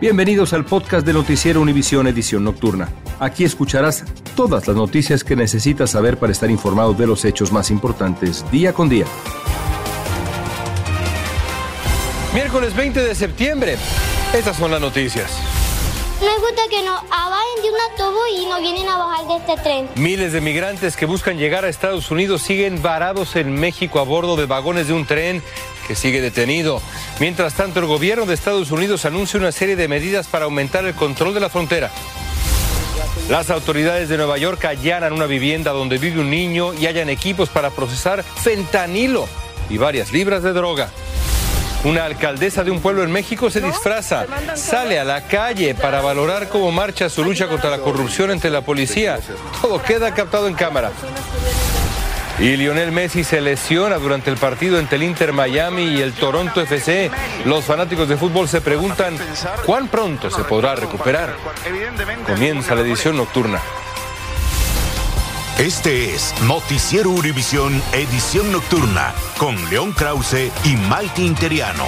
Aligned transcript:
Bienvenidos 0.00 0.52
al 0.52 0.64
podcast 0.64 1.06
de 1.06 1.12
Noticiero 1.12 1.60
Univisión 1.60 2.08
Edición 2.08 2.42
Nocturna. 2.42 2.88
Aquí 3.20 3.44
escucharás 3.44 4.04
todas 4.34 4.66
las 4.66 4.76
noticias 4.76 5.22
que 5.22 5.36
necesitas 5.36 5.90
saber 5.92 6.18
para 6.18 6.32
estar 6.32 6.50
informado 6.50 6.94
de 6.94 7.06
los 7.06 7.24
hechos 7.24 7.52
más 7.52 7.70
importantes 7.70 8.44
día 8.50 8.72
con 8.72 8.88
día. 8.88 9.06
Miércoles 12.34 12.74
20 12.74 13.00
de 13.04 13.14
septiembre. 13.14 13.76
Estas 14.34 14.56
son 14.56 14.72
las 14.72 14.80
noticias. 14.80 15.30
Me 16.20 16.34
gusta 16.38 16.62
que 16.68 16.82
nos 16.82 17.00
bajen 17.08 17.62
de 17.62 17.70
un 17.70 17.96
tubo 17.96 18.20
y 18.36 18.46
no 18.46 18.60
vienen 18.60 18.88
a 18.88 18.96
bajar 18.96 19.28
de 19.28 19.36
este 19.36 19.62
tren. 19.62 19.88
Miles 19.94 20.32
de 20.32 20.40
migrantes 20.40 20.96
que 20.96 21.06
buscan 21.06 21.38
llegar 21.38 21.64
a 21.64 21.68
Estados 21.68 22.10
Unidos 22.10 22.42
siguen 22.42 22.82
varados 22.82 23.36
en 23.36 23.54
México 23.54 24.00
a 24.00 24.02
bordo 24.02 24.34
de 24.34 24.46
vagones 24.46 24.88
de 24.88 24.92
un 24.92 25.06
tren 25.06 25.42
que 25.86 25.94
sigue 25.94 26.20
detenido. 26.20 26.80
Mientras 27.20 27.54
tanto, 27.54 27.80
el 27.80 27.86
gobierno 27.86 28.26
de 28.26 28.34
Estados 28.34 28.70
Unidos 28.70 29.04
anuncia 29.04 29.38
una 29.38 29.52
serie 29.52 29.76
de 29.76 29.88
medidas 29.88 30.26
para 30.26 30.46
aumentar 30.46 30.84
el 30.84 30.94
control 30.94 31.34
de 31.34 31.40
la 31.40 31.48
frontera. 31.48 31.90
Las 33.28 33.50
autoridades 33.50 34.08
de 34.08 34.16
Nueva 34.16 34.38
York 34.38 34.64
allanan 34.64 35.12
una 35.12 35.26
vivienda 35.26 35.72
donde 35.72 35.98
vive 35.98 36.20
un 36.20 36.30
niño 36.30 36.74
y 36.74 36.86
hallan 36.86 37.08
equipos 37.08 37.48
para 37.48 37.70
procesar 37.70 38.22
fentanilo 38.22 39.26
y 39.70 39.78
varias 39.78 40.12
libras 40.12 40.42
de 40.42 40.52
droga. 40.52 40.90
Una 41.84 42.06
alcaldesa 42.06 42.64
de 42.64 42.70
un 42.70 42.80
pueblo 42.80 43.02
en 43.02 43.12
México 43.12 43.50
se 43.50 43.60
disfraza, 43.60 44.26
sale 44.54 44.98
a 44.98 45.04
la 45.04 45.26
calle 45.26 45.74
para 45.74 46.00
valorar 46.00 46.48
cómo 46.48 46.72
marcha 46.72 47.10
su 47.10 47.22
lucha 47.22 47.46
contra 47.46 47.68
la 47.68 47.78
corrupción 47.78 48.30
entre 48.30 48.50
la 48.50 48.62
policía. 48.62 49.18
Todo 49.60 49.82
queda 49.82 50.14
captado 50.14 50.48
en 50.48 50.54
cámara. 50.54 50.92
Y 52.38 52.56
Lionel 52.56 52.90
Messi 52.90 53.22
se 53.22 53.40
lesiona 53.40 53.96
durante 53.96 54.30
el 54.30 54.36
partido 54.36 54.78
entre 54.78 54.96
el 54.96 55.04
Inter 55.04 55.32
Miami 55.32 55.84
y 55.84 56.00
el 56.00 56.12
Toronto 56.12 56.60
FC. 56.60 57.10
Los 57.44 57.64
fanáticos 57.64 58.08
de 58.08 58.16
fútbol 58.16 58.48
se 58.48 58.60
preguntan 58.60 59.16
cuán 59.64 59.88
pronto 59.88 60.30
se 60.30 60.42
podrá 60.42 60.74
recuperar. 60.74 61.34
Comienza 62.26 62.74
la 62.74 62.80
edición 62.80 63.16
nocturna. 63.16 63.60
Este 65.58 66.12
es 66.12 66.34
Noticiero 66.42 67.10
Univisión 67.10 67.80
Edición 67.92 68.50
Nocturna 68.50 69.14
con 69.38 69.70
León 69.70 69.92
Krause 69.92 70.50
y 70.64 70.74
Malti 70.74 71.24
Interiano. 71.24 71.86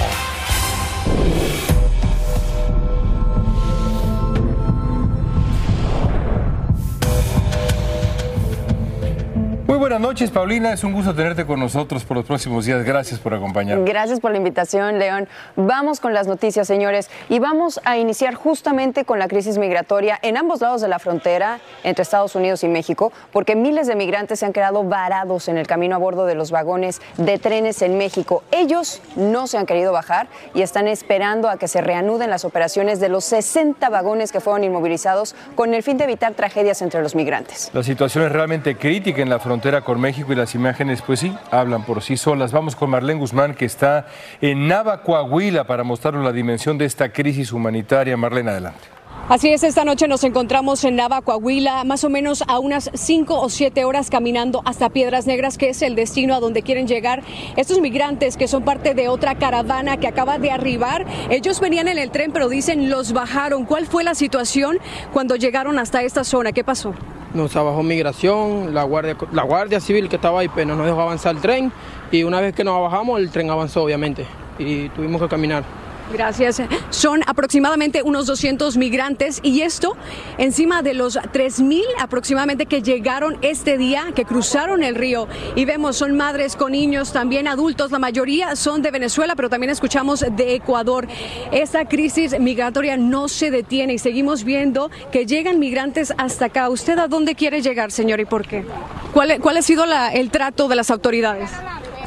Buenas 9.87 10.01
noches, 10.01 10.31
Paulina. 10.31 10.73
Es 10.73 10.83
un 10.83 10.91
gusto 10.91 11.15
tenerte 11.15 11.45
con 11.45 11.61
nosotros 11.61 12.03
por 12.03 12.17
los 12.17 12.25
próximos 12.25 12.65
días. 12.65 12.83
Gracias 12.83 13.21
por 13.21 13.33
acompañarnos. 13.33 13.87
Gracias 13.87 14.19
por 14.19 14.31
la 14.31 14.37
invitación, 14.37 14.99
León. 14.99 15.29
Vamos 15.55 16.01
con 16.01 16.13
las 16.13 16.27
noticias, 16.27 16.67
señores, 16.67 17.09
y 17.29 17.39
vamos 17.39 17.79
a 17.85 17.97
iniciar 17.97 18.33
justamente 18.35 19.05
con 19.05 19.17
la 19.17 19.29
crisis 19.29 19.57
migratoria 19.57 20.19
en 20.23 20.35
ambos 20.35 20.59
lados 20.59 20.81
de 20.81 20.89
la 20.89 20.99
frontera 20.99 21.61
entre 21.85 22.03
Estados 22.03 22.35
Unidos 22.35 22.65
y 22.65 22.67
México, 22.67 23.13
porque 23.31 23.55
miles 23.55 23.87
de 23.87 23.95
migrantes 23.95 24.39
se 24.39 24.45
han 24.45 24.51
quedado 24.51 24.83
varados 24.83 25.47
en 25.47 25.57
el 25.57 25.67
camino 25.67 25.95
a 25.95 25.99
bordo 25.99 26.25
de 26.25 26.35
los 26.35 26.51
vagones 26.51 27.01
de 27.15 27.39
trenes 27.39 27.81
en 27.81 27.97
México. 27.97 28.43
Ellos 28.51 29.01
no 29.15 29.47
se 29.47 29.57
han 29.57 29.65
querido 29.65 29.93
bajar 29.93 30.27
y 30.53 30.63
están 30.63 30.89
esperando 30.89 31.47
a 31.47 31.55
que 31.55 31.69
se 31.69 31.79
reanuden 31.79 32.29
las 32.29 32.43
operaciones 32.43 32.99
de 32.99 33.07
los 33.07 33.23
60 33.23 33.87
vagones 33.87 34.33
que 34.33 34.41
fueron 34.41 34.65
inmovilizados 34.65 35.33
con 35.55 35.73
el 35.73 35.81
fin 35.81 35.97
de 35.97 36.03
evitar 36.03 36.33
tragedias 36.33 36.81
entre 36.81 37.01
los 37.01 37.15
migrantes. 37.15 37.71
La 37.71 37.83
situación 37.83 38.25
es 38.25 38.33
realmente 38.33 38.75
crítica 38.75 39.21
en 39.21 39.29
la 39.29 39.39
frontera 39.39 39.76
con 39.81 39.99
México 39.99 40.33
y 40.33 40.35
las 40.35 40.55
imágenes, 40.55 41.01
pues 41.01 41.19
sí, 41.19 41.35
hablan 41.51 41.83
por 41.83 42.01
sí 42.01 42.17
solas. 42.17 42.51
Vamos 42.51 42.75
con 42.75 42.89
Marlene 42.89 43.19
Guzmán, 43.19 43.55
que 43.55 43.65
está 43.65 44.07
en 44.41 44.67
Nava, 44.67 45.03
Coahuila, 45.03 45.65
para 45.65 45.83
mostrarnos 45.83 46.23
la 46.23 46.31
dimensión 46.31 46.77
de 46.77 46.85
esta 46.85 47.11
crisis 47.11 47.51
humanitaria. 47.51 48.17
Marlene, 48.17 48.51
adelante. 48.51 48.97
Así 49.29 49.49
es, 49.49 49.63
esta 49.63 49.83
noche 49.83 50.07
nos 50.07 50.23
encontramos 50.23 50.85
en 50.85 50.95
Nava, 50.95 51.21
Coahuila, 51.21 51.83
más 51.83 52.05
o 52.05 52.09
menos 52.09 52.45
a 52.47 52.59
unas 52.59 52.89
cinco 52.93 53.41
o 53.41 53.49
siete 53.49 53.83
horas 53.83 54.09
caminando 54.09 54.61
hasta 54.63 54.89
Piedras 54.89 55.27
Negras, 55.27 55.57
que 55.57 55.67
es 55.67 55.81
el 55.81 55.95
destino 55.95 56.33
a 56.33 56.39
donde 56.39 56.61
quieren 56.61 56.87
llegar 56.87 57.23
estos 57.57 57.81
migrantes 57.81 58.37
que 58.37 58.47
son 58.47 58.63
parte 58.63 58.93
de 58.93 59.09
otra 59.09 59.35
caravana 59.35 59.97
que 59.97 60.07
acaba 60.07 60.39
de 60.39 60.51
arribar. 60.51 61.05
Ellos 61.29 61.59
venían 61.59 61.89
en 61.89 61.97
el 61.97 62.09
tren, 62.09 62.31
pero 62.31 62.47
dicen 62.47 62.89
los 62.89 63.11
bajaron. 63.11 63.65
¿Cuál 63.65 63.85
fue 63.85 64.05
la 64.05 64.15
situación 64.15 64.79
cuando 65.11 65.35
llegaron 65.35 65.77
hasta 65.77 66.03
esta 66.03 66.23
zona? 66.23 66.53
¿Qué 66.53 66.63
pasó? 66.63 66.93
Nos 67.33 67.55
abajó 67.55 67.83
migración, 67.83 68.73
la 68.73 68.83
guardia, 68.83 69.17
la 69.33 69.43
guardia 69.43 69.79
civil 69.79 70.09
que 70.09 70.15
estaba 70.15 70.39
ahí, 70.39 70.49
pero 70.53 70.67
no 70.67 70.75
nos 70.75 70.85
dejó 70.85 71.01
avanzar 71.01 71.35
el 71.35 71.41
tren 71.41 71.71
y 72.11 72.23
una 72.23 72.39
vez 72.39 72.55
que 72.55 72.63
nos 72.63 72.81
bajamos 72.81 73.19
el 73.19 73.29
tren 73.29 73.49
avanzó 73.49 73.83
obviamente 73.83 74.25
y 74.57 74.89
tuvimos 74.89 75.21
que 75.21 75.27
caminar. 75.27 75.63
Gracias. 76.11 76.61
Son 76.89 77.21
aproximadamente 77.27 78.01
unos 78.01 78.25
200 78.27 78.77
migrantes 78.77 79.39
y 79.43 79.61
esto 79.61 79.97
encima 80.37 80.81
de 80.81 80.93
los 80.93 81.17
3.000 81.17 81.83
aproximadamente 81.99 82.65
que 82.65 82.81
llegaron 82.81 83.37
este 83.41 83.77
día, 83.77 84.05
que 84.15 84.25
cruzaron 84.25 84.83
el 84.83 84.95
río. 84.95 85.27
Y 85.55 85.65
vemos, 85.65 85.97
son 85.97 86.15
madres 86.15 86.55
con 86.55 86.71
niños, 86.71 87.11
también 87.11 87.47
adultos, 87.47 87.91
la 87.91 87.99
mayoría 87.99 88.55
son 88.55 88.81
de 88.81 88.91
Venezuela, 88.91 89.35
pero 89.35 89.49
también 89.49 89.69
escuchamos 89.69 90.25
de 90.29 90.55
Ecuador. 90.55 91.07
Esta 91.51 91.85
crisis 91.85 92.39
migratoria 92.39 92.97
no 92.97 93.27
se 93.27 93.51
detiene 93.51 93.93
y 93.93 93.97
seguimos 93.97 94.43
viendo 94.43 94.89
que 95.11 95.25
llegan 95.25 95.59
migrantes 95.59 96.13
hasta 96.17 96.45
acá. 96.45 96.69
¿Usted 96.69 96.97
a 96.99 97.07
dónde 97.07 97.35
quiere 97.35 97.61
llegar, 97.61 97.91
señor, 97.91 98.19
y 98.19 98.25
por 98.25 98.47
qué? 98.47 98.65
¿Cuál, 99.13 99.39
cuál 99.41 99.57
ha 99.57 99.61
sido 99.61 99.85
la, 99.85 100.11
el 100.13 100.29
trato 100.31 100.67
de 100.67 100.75
las 100.75 100.91
autoridades? 100.91 101.49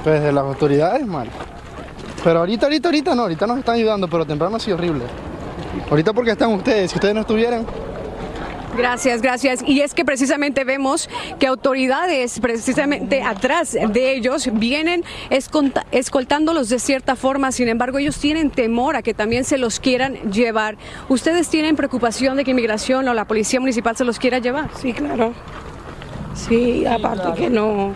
Pues 0.04 0.22
de 0.22 0.32
las 0.32 0.44
autoridades, 0.44 1.06
mal. 1.06 1.28
Pero 2.22 2.40
ahorita, 2.40 2.66
ahorita, 2.66 2.88
ahorita 2.88 3.14
no, 3.14 3.22
ahorita 3.22 3.46
nos 3.46 3.58
están 3.58 3.76
ayudando, 3.76 4.08
pero 4.08 4.26
temprano 4.26 4.56
ha 4.56 4.60
sido 4.60 4.76
horrible. 4.76 5.04
Ahorita 5.88 6.12
porque 6.12 6.32
están 6.32 6.52
ustedes, 6.52 6.90
si 6.90 6.96
ustedes 6.96 7.14
no 7.14 7.20
estuvieran, 7.22 7.66
Gracias, 8.76 9.20
gracias. 9.20 9.64
Y 9.66 9.80
es 9.80 9.94
que 9.94 10.04
precisamente 10.04 10.64
vemos 10.64 11.08
que 11.38 11.46
autoridades, 11.46 12.38
precisamente 12.40 13.22
atrás 13.22 13.72
de 13.72 14.14
ellos, 14.14 14.48
vienen 14.52 15.04
escoltándolos 15.90 16.68
de 16.68 16.78
cierta 16.78 17.16
forma. 17.16 17.52
Sin 17.52 17.68
embargo, 17.68 17.98
ellos 17.98 18.18
tienen 18.18 18.50
temor 18.50 18.96
a 18.96 19.02
que 19.02 19.12
también 19.12 19.44
se 19.44 19.58
los 19.58 19.80
quieran 19.80 20.14
llevar. 20.30 20.76
¿Ustedes 21.08 21.48
tienen 21.48 21.76
preocupación 21.76 22.36
de 22.36 22.44
que 22.44 22.52
inmigración 22.52 23.08
o 23.08 23.14
la 23.14 23.24
policía 23.24 23.60
municipal 23.60 23.96
se 23.96 24.04
los 24.04 24.18
quiera 24.18 24.38
llevar? 24.38 24.70
Sí, 24.80 24.92
claro. 24.92 25.32
Sí, 26.34 26.86
aparte 26.86 27.32
que 27.34 27.50
no 27.50 27.92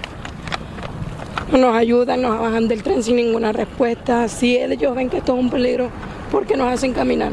nos 1.59 1.77
ayudan, 1.77 2.23
nos 2.23 2.39
bajan 2.39 2.69
del 2.69 2.83
tren 2.83 3.03
sin 3.03 3.17
ninguna 3.17 3.53
respuesta. 3.53 4.29
Si 4.29 4.57
ellos 4.57 4.95
ven 4.95 5.11
que 5.11 5.19
esto 5.19 5.35
es 5.35 5.41
un 5.41 5.51
peligro, 5.51 5.91
¿por 6.31 6.47
qué 6.47 6.57
nos 6.57 6.73
hacen 6.73 6.93
caminar? 6.93 7.33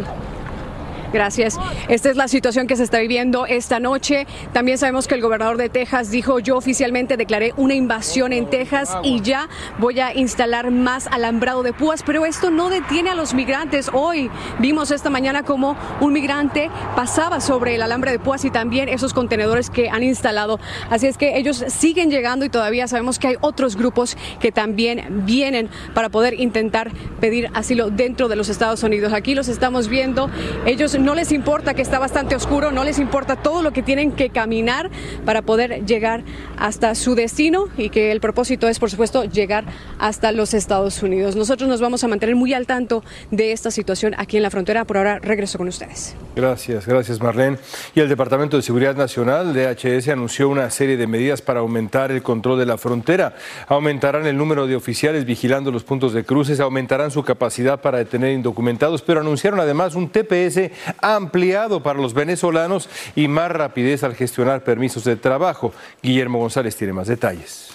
Gracias. 1.13 1.57
Esta 1.89 2.09
es 2.09 2.16
la 2.16 2.27
situación 2.27 2.67
que 2.67 2.75
se 2.75 2.83
está 2.83 2.99
viviendo 2.99 3.45
esta 3.45 3.79
noche. 3.79 4.25
También 4.53 4.77
sabemos 4.77 5.07
que 5.07 5.16
el 5.16 5.22
gobernador 5.22 5.57
de 5.57 5.69
Texas 5.69 6.09
dijo, 6.11 6.39
yo 6.39 6.57
oficialmente 6.57 7.17
declaré 7.17 7.53
una 7.57 7.73
invasión 7.73 8.33
en 8.33 8.49
Texas 8.49 8.95
y 9.03 9.21
ya 9.21 9.50
voy 9.77 10.00
a 10.00 10.16
instalar 10.16 10.71
más 10.71 11.07
alambrado 11.07 11.63
de 11.63 11.73
púas, 11.73 12.03
pero 12.03 12.25
esto 12.25 12.50
no 12.50 12.69
detiene 12.69 13.09
a 13.09 13.16
los 13.16 13.33
migrantes. 13.33 13.89
Hoy 13.94 14.29
vimos 14.59 14.91
esta 14.91 15.09
mañana 15.09 15.44
como 15.44 15.75
un 16.00 16.13
migrante 16.13 16.69
pasaba 16.95 17.41
sobre 17.41 17.75
el 17.75 17.81
alambre 17.81 18.11
de 18.11 18.19
púas 18.19 18.45
y 18.45 18.51
también 18.51 18.89
esos 18.89 19.13
contenedores 19.13 19.69
que 19.69 19.89
han 19.89 20.03
instalado. 20.03 20.59
Así 20.89 21.07
es 21.07 21.17
que 21.17 21.38
ellos 21.38 21.63
siguen 21.67 22.09
llegando 22.09 22.45
y 22.45 22.50
todavía 22.50 22.88
sabemos 22.88 23.19
que 23.19 23.27
hay 23.27 23.35
otros 23.41 23.75
grupos 23.75 24.17
que 24.39 24.51
también 24.51 25.25
vienen 25.25 25.69
para 25.94 26.09
poder 26.09 26.39
intentar 26.39 26.91
pedir 27.19 27.50
asilo 27.53 27.89
dentro 27.89 28.27
de 28.27 28.35
los 28.35 28.50
Estados 28.50 28.83
Unidos. 28.83 29.13
Aquí 29.13 29.35
los 29.35 29.47
estamos 29.47 29.88
viendo. 29.88 30.29
Ellos 30.66 30.95
no 31.01 31.16
les 31.16 31.31
importa 31.31 31.73
que 31.73 31.81
está 31.81 31.97
bastante 31.97 32.35
oscuro, 32.35 32.72
no 32.72 32.84
les 32.84 33.00
importa 33.00 33.35
todo 33.35 33.63
lo 33.63 33.72
que 33.72 33.81
tienen 33.81 34.12
que 34.12 34.29
caminar 34.29 34.91
para 35.25 35.41
poder 35.41 35.85
llegar 35.85 36.23
hasta 36.57 36.94
su 36.95 37.16
destino 37.16 37.69
y 37.75 37.89
que 37.89 38.12
el 38.12 38.22
propósito 38.22 38.67
es, 38.67 38.78
por 38.79 38.91
supuesto, 38.91 39.25
llegar 39.25 39.66
hasta 39.97 40.31
los 40.31 40.53
Estados 40.53 41.01
Unidos. 41.01 41.35
Nosotros 41.35 41.67
nos 41.67 41.81
vamos 41.81 42.03
a 42.03 42.07
mantener 42.07 42.35
muy 42.35 42.53
al 42.53 42.67
tanto 42.67 43.03
de 43.31 43.51
esta 43.51 43.72
situación 43.72 44.13
aquí 44.17 44.38
en 44.38 44.44
la 44.44 44.51
frontera. 44.51 44.86
Por 44.86 44.98
ahora 44.98 45.19
regreso 45.19 45.57
con 45.57 45.68
ustedes. 45.68 46.15
Gracias, 46.36 46.86
gracias 46.86 47.19
Marlene. 47.19 47.57
Y 47.95 48.00
el 48.00 48.07
Departamento 48.07 48.57
de 48.57 48.63
Seguridad 48.63 48.95
Nacional, 48.95 49.53
DHS, 49.53 50.09
anunció 50.09 50.50
una 50.50 50.69
serie 50.69 50.98
de 50.98 51.07
medidas 51.07 51.42
para 51.42 51.62
aumentar 51.62 52.12
el 52.12 52.21
control 52.21 52.59
de 52.59 52.65
la 52.65 52.77
frontera. 52.77 53.36
Aumentarán 53.68 54.27
el 54.27 54.38
número 54.38 54.68
de 54.68 54.75
oficiales 54.75 55.25
vigilando 55.25 55.71
los 55.71 55.83
puntos 55.83 56.13
de 56.13 56.24
cruces, 56.24 56.59
aumentarán 56.59 57.09
su 57.09 57.24
capacidad 57.24 57.81
para 57.81 57.98
detener 57.98 58.33
indocumentados, 58.33 59.01
pero 59.01 59.21
anunciaron 59.21 59.59
además 59.59 59.95
un 59.95 60.09
TPS 60.09 60.69
ampliado 61.01 61.83
para 61.83 61.99
los 61.99 62.13
venezolanos 62.13 62.89
y 63.15 63.27
más 63.27 63.51
rapidez 63.51 64.03
al 64.03 64.15
gestionar 64.15 64.63
permisos 64.63 65.03
de 65.03 65.15
trabajo. 65.15 65.73
Guillermo 66.01 66.39
González 66.39 66.75
tiene 66.75 66.93
más 66.93 67.07
detalles. 67.07 67.71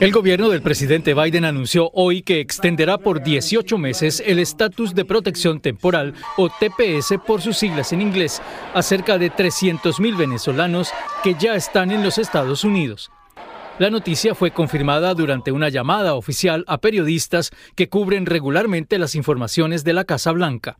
El 0.00 0.12
gobierno 0.12 0.48
del 0.48 0.62
presidente 0.62 1.12
Biden 1.12 1.44
anunció 1.44 1.90
hoy 1.92 2.22
que 2.22 2.40
extenderá 2.40 2.96
por 2.96 3.22
18 3.22 3.76
meses 3.76 4.22
el 4.24 4.38
estatus 4.38 4.94
de 4.94 5.04
protección 5.04 5.60
temporal 5.60 6.14
o 6.38 6.48
TPS 6.48 7.18
por 7.26 7.42
sus 7.42 7.58
siglas 7.58 7.92
en 7.92 8.00
inglés 8.00 8.40
a 8.72 8.80
cerca 8.80 9.18
de 9.18 9.30
300.000 9.30 10.16
venezolanos 10.16 10.90
que 11.22 11.34
ya 11.38 11.54
están 11.54 11.90
en 11.90 12.02
los 12.02 12.16
Estados 12.16 12.64
Unidos. 12.64 13.10
La 13.78 13.90
noticia 13.90 14.34
fue 14.34 14.52
confirmada 14.52 15.12
durante 15.12 15.52
una 15.52 15.68
llamada 15.68 16.14
oficial 16.14 16.64
a 16.66 16.78
periodistas 16.78 17.50
que 17.74 17.90
cubren 17.90 18.24
regularmente 18.24 18.98
las 18.98 19.14
informaciones 19.14 19.84
de 19.84 19.92
la 19.92 20.04
Casa 20.04 20.32
Blanca. 20.32 20.78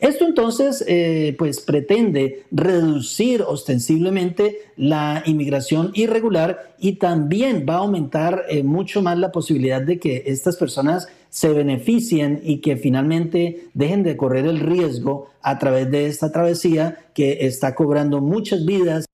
Esto 0.00 0.24
entonces 0.24 0.84
eh, 0.86 1.34
pues 1.38 1.60
pretende 1.60 2.44
reducir 2.50 3.42
ostensiblemente 3.42 4.58
la 4.76 5.22
inmigración 5.26 5.90
irregular 5.94 6.74
y 6.78 6.94
también 6.94 7.66
va 7.68 7.74
a 7.74 7.78
aumentar 7.78 8.44
eh, 8.48 8.62
mucho 8.62 9.02
más 9.02 9.18
la 9.18 9.32
posibilidad 9.32 9.82
de 9.82 9.98
que 9.98 10.24
estas 10.26 10.56
personas 10.56 11.08
se 11.30 11.48
beneficien 11.48 12.40
y 12.42 12.60
que 12.60 12.76
finalmente 12.76 13.68
dejen 13.74 14.02
de 14.02 14.16
correr 14.16 14.46
el 14.46 14.60
riesgo 14.60 15.28
a 15.40 15.58
través 15.58 15.90
de 15.90 16.06
esta 16.06 16.30
travesía 16.30 16.98
que 17.14 17.46
está 17.46 17.74
cobrando 17.74 18.20
muchas 18.20 18.64
vidas. 18.66 19.06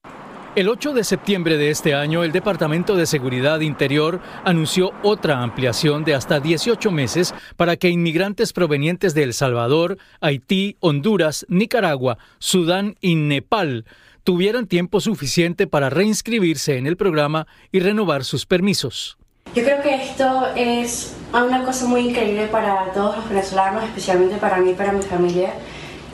El 0.59 0.69
8 0.69 0.93
de 0.93 1.05
septiembre 1.05 1.57
de 1.57 1.71
este 1.71 1.95
año, 1.95 2.25
el 2.25 2.33
Departamento 2.33 2.97
de 2.97 3.07
Seguridad 3.07 3.61
Interior 3.61 4.21
anunció 4.43 4.91
otra 5.05 5.41
ampliación 5.41 6.03
de 6.03 6.17
hasta 6.17 6.41
18 6.41 6.91
meses 6.91 7.33
para 7.57 7.77
que 7.77 7.91
inmigrantes 7.91 8.53
provenientes 8.53 9.15
de 9.15 9.23
El 9.23 9.35
Salvador, 9.35 9.99
Haití, 10.21 10.77
Honduras, 10.81 11.47
Nicaragua, 11.49 12.19
Sudán 12.41 12.97
y 13.01 13.15
Nepal 13.15 13.85
tuvieran 14.25 14.67
tiempo 14.67 15.01
suficiente 15.01 15.69
para 15.69 15.91
reinscribirse 15.91 16.77
en 16.77 16.89
el 16.89 16.97
programa 16.97 17.47
y 17.71 17.79
renovar 17.79 18.25
sus 18.25 18.45
permisos. 18.45 19.17
Yo 19.55 19.63
creo 19.63 19.81
que 19.81 19.95
esto 19.95 20.49
es 20.57 21.15
una 21.33 21.63
cosa 21.65 21.87
muy 21.87 22.01
increíble 22.01 22.49
para 22.49 22.93
todos 22.93 23.17
los 23.17 23.29
venezolanos, 23.29 23.85
especialmente 23.85 24.39
para 24.39 24.59
mí 24.59 24.73
y 24.73 24.75
para 24.75 24.91
mi 24.91 25.03
familia 25.03 25.53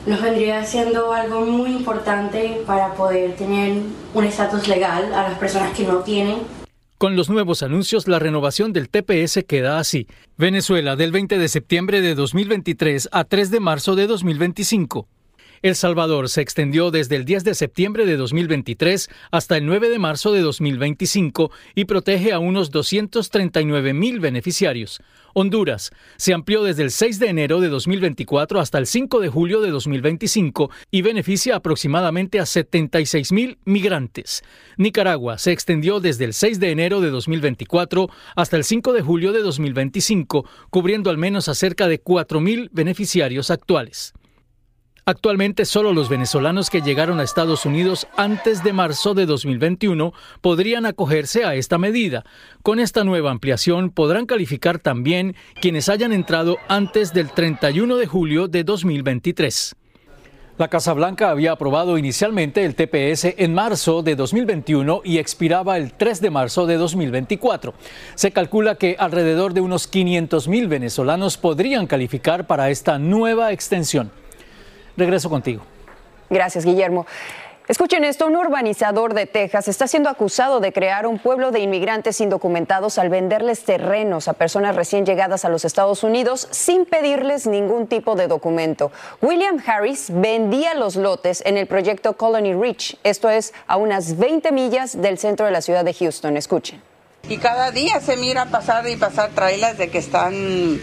nos 0.05 0.21
vendría 0.21 0.63
siendo 0.65 1.13
algo 1.13 1.45
muy 1.45 1.71
importante 1.71 2.61
para 2.65 2.93
poder 2.93 3.35
tener 3.35 3.81
un 4.13 4.23
estatus 4.23 4.67
legal 4.67 5.13
a 5.13 5.23
las 5.23 5.37
personas 5.37 5.75
que 5.75 5.83
no 5.83 5.97
tienen. 5.99 6.37
Con 6.97 7.15
los 7.15 7.29
nuevos 7.29 7.61
anuncios, 7.61 8.07
la 8.07 8.19
renovación 8.19 8.71
del 8.71 8.89
TPS 8.89 9.43
queda 9.45 9.79
así. 9.79 10.07
Venezuela 10.37 10.95
del 10.95 11.11
20 11.11 11.37
de 11.37 11.49
septiembre 11.49 12.01
de 12.01 12.15
2023 12.15 13.09
a 13.11 13.25
3 13.25 13.51
de 13.51 13.59
marzo 13.59 13.95
de 13.95 14.07
2025. 14.07 15.07
El 15.65 15.73
Salvador 15.73 16.29
se 16.29 16.41
extendió 16.41 16.91
desde 16.91 17.15
el 17.15 17.25
10 17.25 17.43
de 17.43 17.55
septiembre 17.55 18.05
de 18.05 18.17
2023 18.17 19.09
hasta 19.31 19.57
el 19.57 19.65
9 19.65 19.89
de 19.89 19.97
marzo 19.97 20.31
de 20.31 20.41
2025 20.41 21.49
y 21.73 21.85
protege 21.85 22.33
a 22.33 22.37
unos 22.37 22.69
239 22.69 23.95
mil 23.95 24.19
beneficiarios. 24.19 25.01
Honduras 25.33 25.89
se 26.17 26.35
amplió 26.35 26.61
desde 26.61 26.83
el 26.83 26.91
6 26.91 27.17
de 27.17 27.29
enero 27.29 27.61
de 27.61 27.69
2024 27.69 28.59
hasta 28.59 28.77
el 28.77 28.85
5 28.85 29.19
de 29.19 29.29
julio 29.29 29.59
de 29.59 29.71
2025 29.71 30.69
y 30.91 31.01
beneficia 31.01 31.55
aproximadamente 31.55 32.39
a 32.39 32.45
76 32.45 33.31
mil 33.31 33.57
migrantes. 33.65 34.43
Nicaragua 34.77 35.39
se 35.39 35.51
extendió 35.51 35.99
desde 35.99 36.25
el 36.25 36.35
6 36.35 36.59
de 36.59 36.69
enero 36.69 37.01
de 37.01 37.09
2024 37.09 38.07
hasta 38.35 38.55
el 38.55 38.65
5 38.65 38.93
de 38.93 39.01
julio 39.01 39.33
de 39.33 39.39
2025, 39.39 40.47
cubriendo 40.69 41.09
al 41.09 41.17
menos 41.17 41.49
a 41.49 41.55
cerca 41.55 41.87
de 41.87 41.97
4 41.97 42.39
mil 42.39 42.69
beneficiarios 42.71 43.49
actuales. 43.49 44.13
Actualmente 45.07 45.65
solo 45.65 45.93
los 45.93 46.09
venezolanos 46.09 46.71
que 46.71 46.81
llegaron 46.81 47.19
a 47.19 47.23
Estados 47.23 47.67
Unidos 47.67 48.07
antes 48.17 48.63
de 48.63 48.73
marzo 48.73 49.13
de 49.13 49.27
2021 49.27 50.13
podrían 50.41 50.87
acogerse 50.87 51.45
a 51.45 51.53
esta 51.53 51.77
medida. 51.77 52.23
Con 52.63 52.79
esta 52.79 53.03
nueva 53.03 53.29
ampliación 53.29 53.91
podrán 53.91 54.25
calificar 54.25 54.79
también 54.79 55.35
quienes 55.61 55.89
hayan 55.89 56.11
entrado 56.11 56.57
antes 56.67 57.13
del 57.13 57.29
31 57.29 57.97
de 57.97 58.07
julio 58.07 58.47
de 58.47 58.63
2023. 58.63 59.75
La 60.57 60.69
Casa 60.69 60.93
Blanca 60.93 61.29
había 61.29 61.51
aprobado 61.51 61.99
inicialmente 61.99 62.65
el 62.65 62.73
TPS 62.73 63.35
en 63.37 63.53
marzo 63.53 64.01
de 64.01 64.15
2021 64.15 65.01
y 65.03 65.19
expiraba 65.19 65.77
el 65.77 65.93
3 65.93 66.19
de 66.19 66.31
marzo 66.31 66.65
de 66.65 66.77
2024. 66.77 67.75
Se 68.15 68.31
calcula 68.31 68.73
que 68.73 68.95
alrededor 68.97 69.53
de 69.53 69.61
unos 69.61 69.85
500 69.85 70.47
mil 70.47 70.67
venezolanos 70.67 71.37
podrían 71.37 71.85
calificar 71.85 72.47
para 72.47 72.71
esta 72.71 72.97
nueva 72.97 73.51
extensión. 73.51 74.09
Regreso 74.97 75.29
contigo. 75.29 75.63
Gracias, 76.29 76.65
Guillermo. 76.65 77.05
Escuchen 77.67 78.03
esto, 78.03 78.27
un 78.27 78.35
urbanizador 78.35 79.15
de 79.15 79.25
Texas 79.25 79.67
está 79.67 79.87
siendo 79.87 80.07
acusado 80.09 80.59
de 80.59 80.71
crear 80.71 81.07
un 81.07 81.17
pueblo 81.17 81.49
de 81.49 81.61
inmigrantes 81.61 82.21
indocumentados 82.21 82.99
al 82.99 83.09
venderles 83.09 83.63
terrenos 83.63 84.27
a 84.27 84.33
personas 84.33 84.75
recién 84.75 85.03
llegadas 85.03 85.45
a 85.45 85.49
los 85.49 85.65
Estados 85.65 86.03
Unidos 86.03 86.47
sin 86.51 86.85
pedirles 86.85 87.47
ningún 87.47 87.87
tipo 87.87 88.13
de 88.13 88.27
documento. 88.27 88.91
William 89.19 89.57
Harris 89.65 90.09
vendía 90.11 90.75
los 90.75 90.95
lotes 90.95 91.41
en 91.43 91.57
el 91.57 91.65
proyecto 91.65 92.15
Colony 92.17 92.53
Reach, 92.53 92.97
esto 93.03 93.31
es 93.31 93.51
a 93.65 93.77
unas 93.77 94.19
20 94.19 94.51
millas 94.51 95.01
del 95.01 95.17
centro 95.17 95.47
de 95.47 95.51
la 95.51 95.61
ciudad 95.61 95.83
de 95.83 95.95
Houston. 95.95 96.37
Escuchen. 96.37 96.83
Y 97.27 97.37
cada 97.37 97.71
día 97.71 97.99
se 97.99 98.15
mira 98.15 98.45
pasar 98.45 98.87
y 98.87 98.95
pasar 98.95 99.31
trailers 99.31 99.79
de 99.79 99.89
que 99.89 99.97
están 99.97 100.79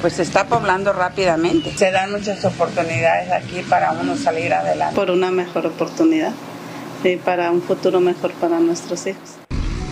pues 0.00 0.14
se 0.14 0.22
está 0.22 0.46
poblando 0.46 0.92
rápidamente. 0.92 1.72
Se 1.76 1.90
dan 1.90 2.12
muchas 2.12 2.44
oportunidades 2.44 3.30
aquí 3.32 3.62
para 3.68 3.92
uno 3.92 4.16
salir 4.16 4.52
adelante. 4.52 4.94
Por 4.94 5.10
una 5.10 5.30
mejor 5.30 5.66
oportunidad 5.66 6.32
y 7.04 7.16
para 7.16 7.50
un 7.50 7.62
futuro 7.62 8.00
mejor 8.00 8.32
para 8.32 8.58
nuestros 8.60 9.06
hijos. 9.06 9.36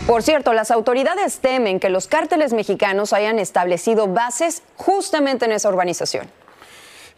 Por 0.07 0.23
cierto, 0.23 0.53
las 0.53 0.71
autoridades 0.71 1.41
temen 1.41 1.81
que 1.81 1.91
los 1.91 2.07
cárteles 2.07 2.53
mexicanos 2.53 3.13
hayan 3.13 3.41
establecido 3.41 4.07
bases 4.07 4.63
justamente 4.77 5.47
en 5.47 5.53
esa 5.53 5.69
urbanización. 5.69 6.29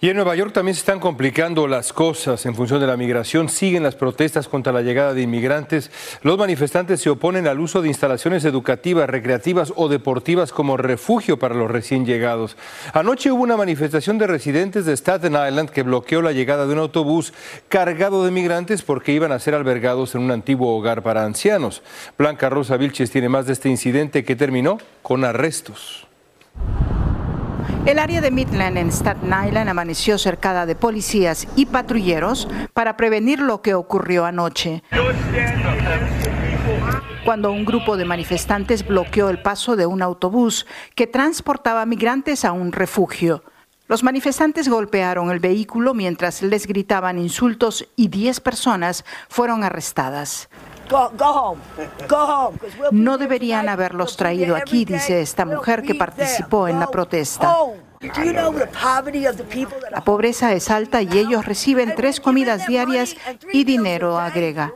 Y 0.00 0.10
en 0.10 0.14
Nueva 0.14 0.36
York 0.36 0.52
también 0.52 0.76
se 0.76 0.80
están 0.80 1.00
complicando 1.00 1.66
las 1.66 1.92
cosas 1.92 2.46
en 2.46 2.54
función 2.54 2.78
de 2.78 2.86
la 2.86 2.96
migración. 2.96 3.48
Siguen 3.48 3.82
las 3.82 3.96
protestas 3.96 4.46
contra 4.46 4.72
la 4.72 4.82
llegada 4.82 5.12
de 5.12 5.22
inmigrantes. 5.22 5.90
Los 6.22 6.38
manifestantes 6.38 7.00
se 7.00 7.10
oponen 7.10 7.48
al 7.48 7.58
uso 7.58 7.82
de 7.82 7.88
instalaciones 7.88 8.44
educativas, 8.44 9.10
recreativas 9.10 9.72
o 9.74 9.88
deportivas 9.88 10.52
como 10.52 10.76
refugio 10.76 11.40
para 11.40 11.56
los 11.56 11.68
recién 11.68 12.06
llegados. 12.06 12.56
Anoche 12.92 13.32
hubo 13.32 13.42
una 13.42 13.56
manifestación 13.56 14.18
de 14.18 14.28
residentes 14.28 14.86
de 14.86 14.96
Staten 14.96 15.32
Island 15.32 15.70
que 15.70 15.82
bloqueó 15.82 16.22
la 16.22 16.30
llegada 16.30 16.68
de 16.68 16.74
un 16.74 16.78
autobús 16.78 17.32
cargado 17.68 18.24
de 18.24 18.30
migrantes 18.30 18.82
porque 18.82 19.10
iban 19.10 19.32
a 19.32 19.40
ser 19.40 19.56
albergados 19.56 20.14
en 20.14 20.20
un 20.20 20.30
antiguo 20.30 20.76
hogar 20.76 21.02
para 21.02 21.24
ancianos. 21.24 21.82
Blanca 22.16 22.48
Rosa 22.48 22.76
Vilches 22.76 23.10
tiene 23.10 23.28
más 23.28 23.46
de 23.46 23.52
este 23.54 23.68
incidente 23.68 24.24
que 24.24 24.36
terminó 24.36 24.78
con 25.02 25.24
arrestos. 25.24 26.06
El 27.88 27.98
área 27.98 28.20
de 28.20 28.30
Midland 28.30 28.76
en 28.76 28.92
Staten 28.92 29.32
Island 29.46 29.66
amaneció 29.66 30.18
cercada 30.18 30.66
de 30.66 30.74
policías 30.74 31.48
y 31.56 31.64
patrulleros 31.64 32.46
para 32.74 32.98
prevenir 32.98 33.40
lo 33.40 33.62
que 33.62 33.72
ocurrió 33.72 34.26
anoche. 34.26 34.82
Cuando 37.24 37.50
un 37.50 37.64
grupo 37.64 37.96
de 37.96 38.04
manifestantes 38.04 38.86
bloqueó 38.86 39.30
el 39.30 39.40
paso 39.40 39.74
de 39.74 39.86
un 39.86 40.02
autobús 40.02 40.66
que 40.94 41.06
transportaba 41.06 41.86
migrantes 41.86 42.44
a 42.44 42.52
un 42.52 42.72
refugio. 42.72 43.42
Los 43.86 44.04
manifestantes 44.04 44.68
golpearon 44.68 45.30
el 45.30 45.40
vehículo 45.40 45.94
mientras 45.94 46.42
les 46.42 46.66
gritaban 46.66 47.18
insultos 47.18 47.88
y 47.96 48.08
10 48.08 48.40
personas 48.40 49.06
fueron 49.30 49.64
arrestadas. 49.64 50.50
No 52.90 53.18
deberían 53.18 53.68
haberlos 53.68 54.16
traído 54.16 54.56
aquí, 54.56 54.84
dice 54.84 55.20
esta 55.20 55.44
mujer 55.44 55.82
que 55.82 55.94
participó 55.94 56.68
en 56.68 56.80
la 56.80 56.88
protesta. 56.88 57.54
La 59.90 60.04
pobreza 60.04 60.52
es 60.52 60.70
alta 60.70 61.02
y 61.02 61.18
ellos 61.18 61.44
reciben 61.44 61.94
tres 61.96 62.20
comidas 62.20 62.66
diarias 62.66 63.16
y 63.52 63.64
dinero, 63.64 64.18
agrega. 64.18 64.72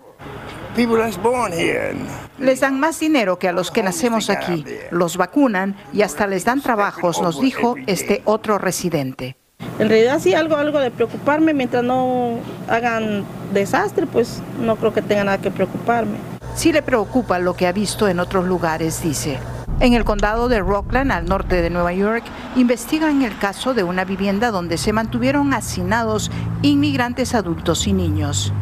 Les 2.38 2.60
dan 2.60 2.80
más 2.80 2.98
dinero 2.98 3.38
que 3.38 3.48
a 3.48 3.52
los 3.52 3.70
que 3.70 3.82
nacemos 3.82 4.30
aquí, 4.30 4.64
los 4.90 5.16
vacunan 5.16 5.76
y 5.92 6.02
hasta 6.02 6.26
les 6.26 6.44
dan 6.44 6.62
trabajos, 6.62 7.20
nos 7.20 7.40
dijo 7.40 7.76
este 7.86 8.22
otro 8.24 8.58
residente. 8.58 9.36
En 9.78 9.88
realidad 9.88 10.18
sí 10.20 10.34
algo, 10.34 10.56
algo 10.56 10.78
de 10.78 10.90
preocuparme 10.90 11.54
mientras 11.54 11.82
no 11.82 12.38
hagan 12.68 13.24
desastre, 13.52 14.06
pues 14.06 14.42
no 14.60 14.76
creo 14.76 14.92
que 14.92 15.02
tenga 15.02 15.24
nada 15.24 15.38
que 15.38 15.50
preocuparme. 15.50 16.18
Sí 16.54 16.72
le 16.72 16.82
preocupa 16.82 17.38
lo 17.38 17.54
que 17.54 17.66
ha 17.66 17.72
visto 17.72 18.08
en 18.08 18.20
otros 18.20 18.44
lugares, 18.44 19.02
dice. 19.02 19.38
En 19.82 19.94
el 19.94 20.04
condado 20.04 20.48
de 20.48 20.60
Rockland, 20.60 21.10
al 21.10 21.26
norte 21.26 21.60
de 21.60 21.68
Nueva 21.68 21.92
York, 21.92 22.22
investigan 22.54 23.22
el 23.22 23.36
caso 23.36 23.74
de 23.74 23.82
una 23.82 24.04
vivienda 24.04 24.52
donde 24.52 24.78
se 24.78 24.92
mantuvieron 24.92 25.52
hacinados 25.54 26.30
inmigrantes 26.62 27.34
adultos 27.34 27.88
y 27.88 27.92
niños. 27.92 28.52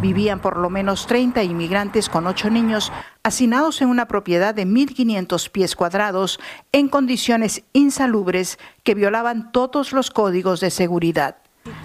Vivían 0.00 0.40
por 0.40 0.56
lo 0.56 0.70
menos 0.70 1.06
30 1.06 1.42
inmigrantes 1.42 2.08
con 2.08 2.26
8 2.26 2.48
niños 2.48 2.90
hacinados 3.22 3.82
en 3.82 3.90
una 3.90 4.08
propiedad 4.08 4.54
de 4.54 4.66
1.500 4.66 5.50
pies 5.50 5.76
cuadrados 5.76 6.40
en 6.72 6.88
condiciones 6.88 7.64
insalubres 7.74 8.58
que 8.82 8.94
violaban 8.94 9.52
todos 9.52 9.92
los 9.92 10.10
códigos 10.10 10.60
de 10.60 10.70
seguridad. 10.70 11.36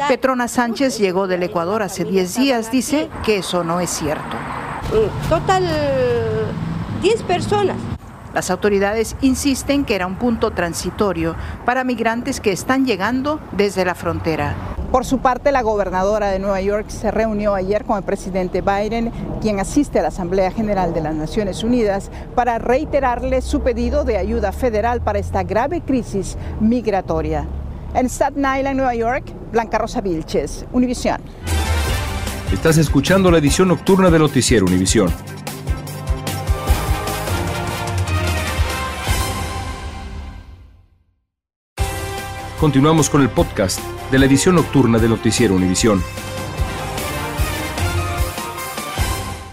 Petrona 0.07 0.47
Sánchez 0.47 0.97
llegó 0.97 1.27
del 1.27 1.43
Ecuador 1.43 1.83
hace 1.83 2.05
10 2.05 2.35
días, 2.35 2.71
dice 2.71 3.09
que 3.25 3.39
eso 3.39 3.65
no 3.65 3.81
es 3.81 3.89
cierto. 3.89 4.37
Total 5.27 6.38
10 7.01 7.23
personas. 7.23 7.77
Las 8.33 8.51
autoridades 8.51 9.15
insisten 9.21 9.85
que 9.85 9.95
era 9.95 10.05
un 10.05 10.15
punto 10.15 10.51
transitorio 10.51 11.35
para 11.65 11.83
migrantes 11.83 12.39
que 12.39 12.51
están 12.51 12.85
llegando 12.85 13.39
desde 13.53 13.85
la 13.85 13.95
frontera. 13.95 14.55
Por 14.91 15.05
su 15.05 15.19
parte, 15.19 15.51
la 15.51 15.61
gobernadora 15.61 16.29
de 16.29 16.39
Nueva 16.39 16.61
York 16.61 16.89
se 16.89 17.09
reunió 17.09 17.55
ayer 17.55 17.85
con 17.85 17.97
el 17.97 18.03
presidente 18.03 18.61
Biden, 18.61 19.11
quien 19.41 19.59
asiste 19.59 19.99
a 19.99 20.01
la 20.01 20.07
Asamblea 20.09 20.51
General 20.51 20.93
de 20.93 21.01
las 21.01 21.15
Naciones 21.15 21.63
Unidas, 21.63 22.11
para 22.35 22.59
reiterarle 22.59 23.41
su 23.41 23.61
pedido 23.61 24.03
de 24.03 24.17
ayuda 24.17 24.51
federal 24.51 25.01
para 25.01 25.19
esta 25.19 25.43
grave 25.43 25.81
crisis 25.81 26.37
migratoria. 26.59 27.47
En 27.93 28.07
Staten 28.07 28.45
Island, 28.45 28.75
Nueva 28.75 28.95
York, 28.95 29.23
Blanca 29.51 29.77
Rosa 29.77 30.01
Vilches, 30.01 30.65
Univisión. 30.71 31.21
Estás 32.51 32.77
escuchando 32.77 33.31
la 33.31 33.37
edición 33.37 33.67
nocturna 33.67 34.09
de 34.09 34.19
Noticiero 34.19 34.65
Univisión. 34.65 35.11
Continuamos 42.59 43.09
con 43.09 43.21
el 43.21 43.29
podcast 43.29 43.79
de 44.11 44.19
la 44.19 44.25
edición 44.25 44.55
nocturna 44.55 44.99
de 44.99 45.07
Noticiero 45.07 45.55
Univisión. 45.55 46.03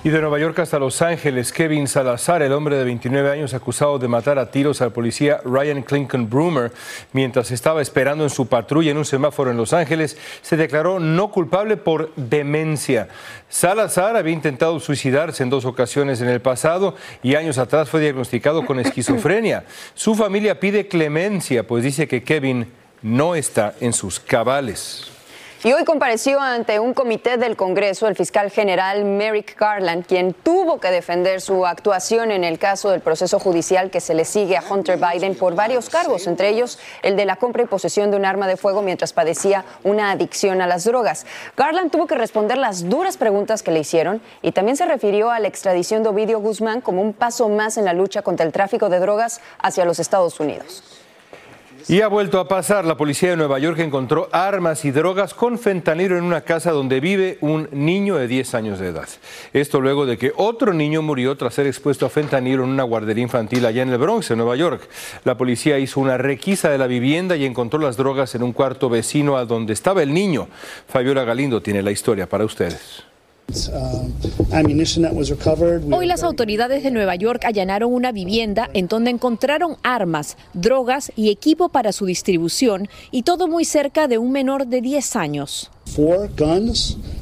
Y 0.02 0.08
de 0.08 0.20
Nueva 0.20 0.40
York 0.40 0.58
hasta 0.58 0.80
Los 0.80 1.00
Ángeles, 1.02 1.52
Kevin 1.52 1.86
Salazar, 1.86 2.42
el 2.42 2.52
hombre 2.52 2.76
de 2.76 2.82
29 2.82 3.30
años 3.30 3.54
acusado 3.54 4.00
de 4.00 4.08
matar 4.08 4.40
a 4.40 4.50
tiros 4.50 4.82
al 4.82 4.90
policía 4.90 5.40
Ryan 5.44 5.82
Clinton 5.82 6.28
Broomer 6.28 6.72
mientras 7.12 7.52
estaba 7.52 7.80
esperando 7.80 8.24
en 8.24 8.30
su 8.30 8.48
patrulla 8.48 8.90
en 8.90 8.98
un 8.98 9.04
semáforo 9.04 9.52
en 9.52 9.56
Los 9.56 9.72
Ángeles, 9.72 10.18
se 10.42 10.56
declaró 10.56 10.98
no 10.98 11.30
culpable 11.30 11.76
por 11.76 12.12
demencia. 12.16 13.06
Salazar 13.48 14.16
había 14.16 14.32
intentado 14.32 14.80
suicidarse 14.80 15.44
en 15.44 15.50
dos 15.50 15.64
ocasiones 15.64 16.20
en 16.22 16.28
el 16.28 16.40
pasado 16.40 16.96
y 17.22 17.36
años 17.36 17.58
atrás 17.58 17.88
fue 17.88 18.00
diagnosticado 18.00 18.66
con 18.66 18.80
esquizofrenia. 18.80 19.64
Su 19.94 20.16
familia 20.16 20.58
pide 20.58 20.88
clemencia, 20.88 21.64
pues 21.64 21.84
dice 21.84 22.08
que 22.08 22.24
Kevin 22.24 22.66
no 23.02 23.34
está 23.34 23.74
en 23.80 23.92
sus 23.92 24.20
cabales. 24.20 25.10
Y 25.66 25.72
hoy 25.72 25.84
compareció 25.84 26.38
ante 26.38 26.78
un 26.78 26.94
comité 26.94 27.38
del 27.38 27.56
Congreso 27.56 28.06
el 28.06 28.14
fiscal 28.14 28.52
general 28.52 29.04
Merrick 29.04 29.58
Garland, 29.58 30.06
quien 30.06 30.32
tuvo 30.32 30.78
que 30.78 30.92
defender 30.92 31.40
su 31.40 31.66
actuación 31.66 32.30
en 32.30 32.44
el 32.44 32.60
caso 32.60 32.90
del 32.90 33.00
proceso 33.00 33.40
judicial 33.40 33.90
que 33.90 34.00
se 34.00 34.14
le 34.14 34.24
sigue 34.24 34.56
a 34.56 34.62
Hunter 34.62 34.96
Biden 34.96 35.34
por 35.34 35.56
varios 35.56 35.88
cargos, 35.88 36.28
entre 36.28 36.50
ellos 36.50 36.78
el 37.02 37.16
de 37.16 37.24
la 37.24 37.34
compra 37.34 37.64
y 37.64 37.66
posesión 37.66 38.12
de 38.12 38.16
un 38.16 38.26
arma 38.26 38.46
de 38.46 38.56
fuego 38.56 38.80
mientras 38.80 39.12
padecía 39.12 39.64
una 39.82 40.12
adicción 40.12 40.60
a 40.60 40.68
las 40.68 40.84
drogas. 40.84 41.26
Garland 41.56 41.90
tuvo 41.90 42.06
que 42.06 42.14
responder 42.14 42.58
las 42.58 42.88
duras 42.88 43.16
preguntas 43.16 43.64
que 43.64 43.72
le 43.72 43.80
hicieron 43.80 44.22
y 44.42 44.52
también 44.52 44.76
se 44.76 44.86
refirió 44.86 45.30
a 45.30 45.40
la 45.40 45.48
extradición 45.48 46.04
de 46.04 46.10
Ovidio 46.10 46.38
Guzmán 46.38 46.80
como 46.80 47.02
un 47.02 47.12
paso 47.12 47.48
más 47.48 47.76
en 47.76 47.86
la 47.86 47.92
lucha 47.92 48.22
contra 48.22 48.46
el 48.46 48.52
tráfico 48.52 48.88
de 48.88 49.00
drogas 49.00 49.40
hacia 49.58 49.84
los 49.84 49.98
Estados 49.98 50.38
Unidos. 50.38 50.84
Y 51.88 52.00
ha 52.00 52.08
vuelto 52.08 52.40
a 52.40 52.48
pasar. 52.48 52.84
La 52.84 52.96
policía 52.96 53.30
de 53.30 53.36
Nueva 53.36 53.60
York 53.60 53.78
encontró 53.78 54.28
armas 54.32 54.84
y 54.84 54.90
drogas 54.90 55.34
con 55.34 55.56
fentanilo 55.56 56.18
en 56.18 56.24
una 56.24 56.40
casa 56.40 56.72
donde 56.72 56.98
vive 56.98 57.38
un 57.40 57.68
niño 57.70 58.16
de 58.16 58.26
10 58.26 58.54
años 58.54 58.80
de 58.80 58.88
edad. 58.88 59.08
Esto 59.52 59.80
luego 59.80 60.04
de 60.04 60.18
que 60.18 60.32
otro 60.34 60.74
niño 60.74 61.00
murió 61.00 61.36
tras 61.36 61.54
ser 61.54 61.68
expuesto 61.68 62.04
a 62.04 62.10
fentanilo 62.10 62.64
en 62.64 62.70
una 62.70 62.82
guardería 62.82 63.22
infantil 63.22 63.64
allá 63.64 63.82
en 63.82 63.90
el 63.90 63.98
Bronx, 63.98 64.32
en 64.32 64.38
Nueva 64.38 64.56
York. 64.56 64.88
La 65.22 65.36
policía 65.36 65.78
hizo 65.78 66.00
una 66.00 66.18
requisa 66.18 66.70
de 66.70 66.78
la 66.78 66.88
vivienda 66.88 67.36
y 67.36 67.44
encontró 67.44 67.78
las 67.78 67.96
drogas 67.96 68.34
en 68.34 68.42
un 68.42 68.52
cuarto 68.52 68.88
vecino 68.88 69.36
a 69.36 69.44
donde 69.44 69.72
estaba 69.72 70.02
el 70.02 70.12
niño. 70.12 70.48
Fabiola 70.88 71.22
Galindo 71.22 71.62
tiene 71.62 71.84
la 71.84 71.92
historia 71.92 72.28
para 72.28 72.44
ustedes. 72.44 73.05
Hoy 75.92 76.06
las 76.06 76.22
autoridades 76.22 76.82
de 76.82 76.90
Nueva 76.90 77.14
York 77.14 77.44
allanaron 77.44 77.92
una 77.92 78.12
vivienda 78.12 78.68
en 78.74 78.88
donde 78.88 79.10
encontraron 79.10 79.76
armas, 79.82 80.36
drogas 80.52 81.12
y 81.16 81.30
equipo 81.30 81.68
para 81.68 81.92
su 81.92 82.06
distribución 82.06 82.88
y 83.10 83.22
todo 83.22 83.46
muy 83.48 83.64
cerca 83.64 84.08
de 84.08 84.18
un 84.18 84.32
menor 84.32 84.66
de 84.66 84.80
10 84.80 85.16
años. 85.16 85.70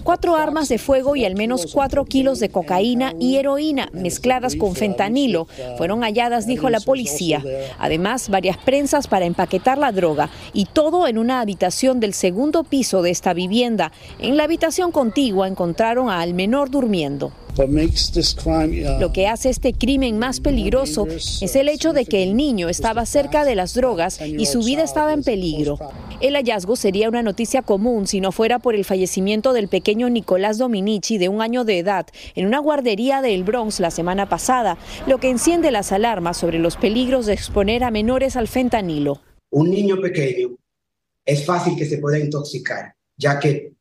Cuatro 0.04 0.37
armas 0.37 0.68
de 0.68 0.76
fuego 0.76 1.16
y 1.16 1.25
al 1.25 1.34
menos 1.34 1.66
cuatro 1.73 2.04
kilos 2.04 2.38
de 2.38 2.50
cocaína 2.50 3.14
y 3.18 3.37
heroína 3.37 3.88
mezcladas 3.92 4.54
con 4.54 4.76
fentanilo 4.76 5.49
fueron 5.78 6.02
halladas, 6.02 6.46
dijo 6.46 6.68
la 6.68 6.80
policía. 6.80 7.42
Además, 7.78 8.28
varias 8.28 8.58
prensas 8.58 9.08
para 9.08 9.25
empaquetar 9.25 9.78
la 9.78 9.92
droga 9.92 10.28
y 10.52 10.66
todo 10.66 11.08
en 11.08 11.16
una 11.16 11.40
habitación 11.40 12.00
del 12.00 12.12
segundo 12.12 12.64
piso 12.64 13.00
de 13.00 13.11
esta 13.11 13.32
vivienda. 13.32 13.92
En 14.18 14.37
la 14.37 14.44
habitación 14.44 14.92
contigua 14.92 15.49
encontraron 15.49 16.11
al 16.11 16.34
menor 16.34 16.68
durmiendo. 16.68 17.32
Lo 17.56 19.12
que 19.12 19.26
hace 19.28 19.50
este 19.50 19.73
crimen 19.73 20.18
más 20.18 20.40
peligroso 20.40 21.06
es 21.06 21.56
el 21.56 21.68
hecho 21.68 21.92
de 21.92 22.04
que 22.04 22.23
el 22.23 22.37
niño 22.37 22.68
estaba 22.68 23.06
cerca 23.06 23.44
de 23.44 23.54
las 23.54 23.75
drogas 23.75 24.20
y 24.20 24.46
su 24.46 24.61
vida 24.61 24.82
estaba 24.82 25.12
en 25.12 25.23
peligro. 25.23 25.78
El 26.20 26.34
hallazgo 26.34 26.76
sería 26.76 27.08
una 27.08 27.23
noticia 27.23 27.62
común 27.62 28.06
si 28.06 28.20
no 28.20 28.32
fuera 28.32 28.58
por 28.58 28.75
el 28.75 28.84
fallecimiento 28.84 29.52
del 29.52 29.68
pequeño 29.68 30.08
Nicolás 30.11 30.58
Dominici 30.58 31.18
de 31.18 31.28
un 31.28 31.42
año 31.42 31.64
de 31.64 31.78
edad 31.78 32.06
en 32.34 32.46
una 32.46 32.58
guardería 32.58 33.23
del 33.23 33.44
Bronx 33.44 33.80
la 33.80 33.90
semana 33.90 34.28
pasada, 34.28 34.78
lo 35.06 35.18
que 35.18 35.30
enciende 35.30 35.70
las 35.70 35.92
alarmas 35.92 36.37
sobre 36.37 36.58
los 36.58 36.76
peligros 36.76 37.26
de 37.26 37.34
exponer 37.34 37.84
a 37.84 37.90
menores 37.90 38.37
al 38.37 38.49
fentanilo. 38.49 39.20
Un 39.50 39.70
niño 39.70 40.00
pequeño 40.00 40.56
es 41.25 41.44
fácil 41.44 41.76
que 41.76 41.87
se 41.87 41.99
pueda 41.99 42.18
intoxicar, 42.18 42.94
ya 43.16 43.38
que 43.38 43.73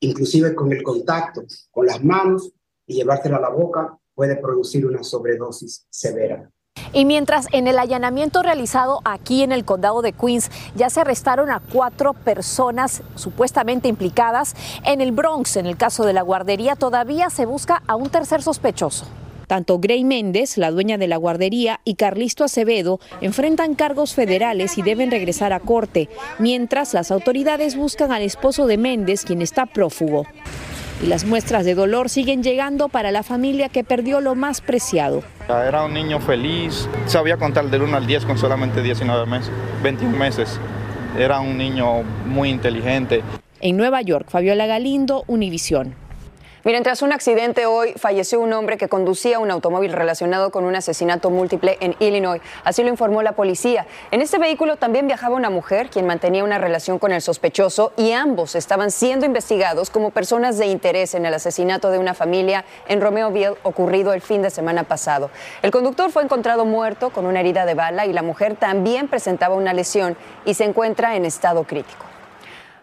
inclusive 0.00 0.54
con 0.54 0.72
el 0.72 0.82
contacto 0.82 1.44
con 1.70 1.86
las 1.86 2.02
manos 2.02 2.52
y 2.86 2.94
llevársela 2.94 3.36
a 3.38 3.40
la 3.40 3.50
boca 3.50 3.98
puede 4.14 4.36
producir 4.36 4.86
una 4.86 5.02
sobredosis 5.02 5.86
severa. 5.90 6.50
Y 6.92 7.04
mientras 7.04 7.46
en 7.52 7.66
el 7.66 7.78
allanamiento 7.78 8.42
realizado 8.42 9.00
aquí 9.04 9.42
en 9.42 9.52
el 9.52 9.64
condado 9.64 10.02
de 10.02 10.12
Queens 10.12 10.50
ya 10.74 10.90
se 10.90 11.00
arrestaron 11.00 11.50
a 11.50 11.60
cuatro 11.60 12.14
personas 12.14 13.02
supuestamente 13.16 13.88
implicadas, 13.88 14.54
en 14.84 15.00
el 15.00 15.12
Bronx, 15.12 15.56
en 15.56 15.66
el 15.66 15.76
caso 15.76 16.04
de 16.04 16.12
la 16.12 16.22
guardería, 16.22 16.76
todavía 16.76 17.30
se 17.30 17.46
busca 17.46 17.82
a 17.86 17.96
un 17.96 18.10
tercer 18.10 18.42
sospechoso. 18.42 19.06
Tanto 19.46 19.78
Gray 19.78 20.04
Méndez, 20.04 20.56
la 20.56 20.70
dueña 20.70 20.96
de 20.96 21.06
la 21.06 21.16
guardería, 21.16 21.80
y 21.84 21.96
Carlisto 21.96 22.44
Acevedo 22.44 22.98
enfrentan 23.20 23.74
cargos 23.74 24.14
federales 24.14 24.78
y 24.78 24.82
deben 24.82 25.10
regresar 25.10 25.52
a 25.52 25.60
corte, 25.60 26.08
mientras 26.38 26.94
las 26.94 27.10
autoridades 27.10 27.76
buscan 27.76 28.10
al 28.10 28.22
esposo 28.22 28.66
de 28.66 28.78
Méndez, 28.78 29.24
quien 29.24 29.42
está 29.42 29.66
prófugo. 29.66 30.26
Y 31.04 31.06
las 31.06 31.26
muestras 31.26 31.66
de 31.66 31.74
dolor 31.74 32.08
siguen 32.08 32.42
llegando 32.42 32.88
para 32.88 33.12
la 33.12 33.22
familia 33.22 33.68
que 33.68 33.84
perdió 33.84 34.22
lo 34.22 34.34
más 34.34 34.62
preciado. 34.62 35.22
Era 35.50 35.84
un 35.84 35.92
niño 35.92 36.18
feliz, 36.18 36.88
sabía 37.04 37.36
contar 37.36 37.66
del 37.66 37.82
1 37.82 37.98
al 37.98 38.06
10 38.06 38.24
con 38.24 38.38
solamente 38.38 38.80
19 38.80 39.26
meses, 39.26 39.52
21 39.82 40.16
meses. 40.16 40.58
Era 41.18 41.40
un 41.40 41.58
niño 41.58 42.04
muy 42.24 42.48
inteligente. 42.48 43.22
En 43.60 43.76
Nueva 43.76 44.00
York, 44.00 44.30
Fabiola 44.30 44.64
Galindo, 44.64 45.24
Univisión. 45.26 45.94
Miren, 46.64 46.82
tras 46.82 47.02
un 47.02 47.12
accidente 47.12 47.66
hoy 47.66 47.92
falleció 47.92 48.40
un 48.40 48.54
hombre 48.54 48.78
que 48.78 48.88
conducía 48.88 49.38
un 49.38 49.50
automóvil 49.50 49.92
relacionado 49.92 50.48
con 50.48 50.64
un 50.64 50.74
asesinato 50.74 51.28
múltiple 51.28 51.76
en 51.80 51.94
Illinois. 51.98 52.40
Así 52.64 52.82
lo 52.82 52.88
informó 52.88 53.20
la 53.20 53.32
policía. 53.32 53.84
En 54.10 54.22
este 54.22 54.38
vehículo 54.38 54.76
también 54.76 55.06
viajaba 55.06 55.36
una 55.36 55.50
mujer 55.50 55.90
quien 55.90 56.06
mantenía 56.06 56.42
una 56.42 56.56
relación 56.56 56.98
con 56.98 57.12
el 57.12 57.20
sospechoso 57.20 57.92
y 57.98 58.12
ambos 58.12 58.54
estaban 58.54 58.90
siendo 58.90 59.26
investigados 59.26 59.90
como 59.90 60.10
personas 60.10 60.56
de 60.56 60.64
interés 60.64 61.14
en 61.14 61.26
el 61.26 61.34
asesinato 61.34 61.90
de 61.90 61.98
una 61.98 62.14
familia 62.14 62.64
en 62.88 63.02
Romeoville 63.02 63.58
ocurrido 63.62 64.14
el 64.14 64.22
fin 64.22 64.40
de 64.40 64.48
semana 64.48 64.84
pasado. 64.84 65.28
El 65.60 65.70
conductor 65.70 66.10
fue 66.10 66.22
encontrado 66.22 66.64
muerto 66.64 67.10
con 67.10 67.26
una 67.26 67.40
herida 67.40 67.66
de 67.66 67.74
bala 67.74 68.06
y 68.06 68.14
la 68.14 68.22
mujer 68.22 68.56
también 68.56 69.08
presentaba 69.08 69.54
una 69.54 69.74
lesión 69.74 70.16
y 70.46 70.54
se 70.54 70.64
encuentra 70.64 71.14
en 71.14 71.26
estado 71.26 71.64
crítico. 71.64 72.13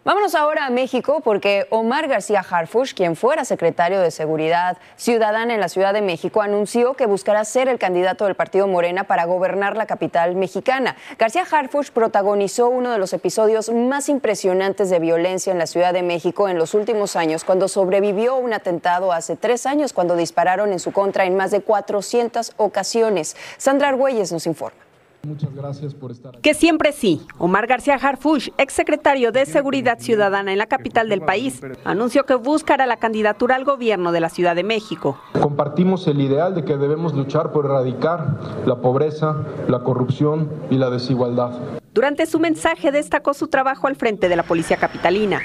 Vámonos 0.03 0.34
ahora 0.34 0.65
a 0.65 0.72
México 0.72 1.22
porque 1.24 1.67
Omar 1.70 2.08
García 2.08 2.39
Harfush, 2.39 2.96
quien 2.96 3.15
fuera 3.15 3.46
secretario 3.46 4.01
de 4.01 4.10
Seguridad 4.10 4.79
Ciudadana 4.96 5.53
en 5.53 5.60
la 5.60 5.70
Ciudad 5.70 5.93
de 5.93 6.01
México, 6.01 6.41
anunció 6.41 6.96
que 6.96 7.05
buscará 7.05 7.46
ser 7.46 7.67
el 7.67 7.77
candidato 7.77 8.25
del 8.25 8.34
partido 8.34 8.65
Morena 8.65 9.03
para 9.03 9.25
gobernar 9.25 9.77
la 9.77 9.86
capital 9.86 10.36
mexicana. 10.36 10.96
García 11.20 11.46
Harfush 11.48 11.91
protagonizó 11.91 12.67
uno 12.70 12.91
de 12.91 12.98
los 12.98 13.13
episodios 13.13 13.70
más 13.70 14.10
impresionantes 14.10 14.89
de 14.89 14.98
violencia 14.98 15.51
en 15.51 15.60
la 15.60 15.67
Ciudad 15.67 15.93
de 15.93 16.01
México 16.01 16.50
en 16.50 16.58
los 16.58 16.74
últimos 16.74 17.15
años, 17.15 17.43
cuando 17.43 17.67
sobrevivió 17.67 18.38
un 18.38 18.53
atentado 18.53 19.12
hace 19.12 19.36
tres 19.36 19.67
años, 19.67 19.93
cuando 19.93 20.15
dispararon 20.15 20.72
en 20.72 20.79
su 20.79 20.91
contra 20.93 21.25
en 21.25 21.38
más 21.38 21.51
de 21.51 21.62
400 21.62 22.53
ocasiones. 22.58 23.38
Sandra 23.60 23.89
Argüelles 23.89 24.31
nos 24.31 24.48
informa. 24.48 24.90
Muchas 25.24 25.54
gracias 25.54 25.94
por 25.94 26.12
estar 26.12 26.30
aquí. 26.30 26.42
Que 26.42 26.54
siempre 26.56 26.92
sí. 26.92 27.22
Omar 27.38 27.68
García 27.68 27.96
Harfush, 27.96 28.50
exsecretario 28.58 29.32
de 29.32 29.46
Seguridad 29.46 30.00
Ciudadana 30.00 30.51
en 30.51 30.58
la 30.58 30.66
capital 30.66 31.10
del 31.10 31.22
país, 31.22 31.62
anunció 31.84 32.25
que 32.25 32.34
buscará 32.36 32.88
la 32.88 32.98
candidatura 32.98 33.56
al 33.56 33.63
gobierno 33.63 34.12
de 34.12 34.20
la 34.20 34.30
Ciudad 34.30 34.56
de 34.56 34.63
México. 34.63 35.20
Compartimos 35.40 36.08
el 36.08 36.22
ideal 36.22 36.56
de 36.56 36.66
que 36.66 36.75
debemos 36.75 37.13
luchar 37.13 37.51
por 37.51 37.66
erradicar 37.66 38.40
la 38.66 38.82
pobreza, 38.82 39.46
la 39.68 39.84
corrupción 39.84 40.50
y 40.72 40.78
la 40.78 40.90
desigualdad. 40.90 41.51
Durante 41.94 42.25
su 42.25 42.40
mensaje 42.40 42.92
destacó 42.92 43.34
su 43.34 43.48
trabajo 43.48 43.88
al 43.88 43.96
frente 43.96 44.28
de 44.28 44.36
la 44.36 44.44
Policía 44.44 44.78
Capitalina. 44.78 45.42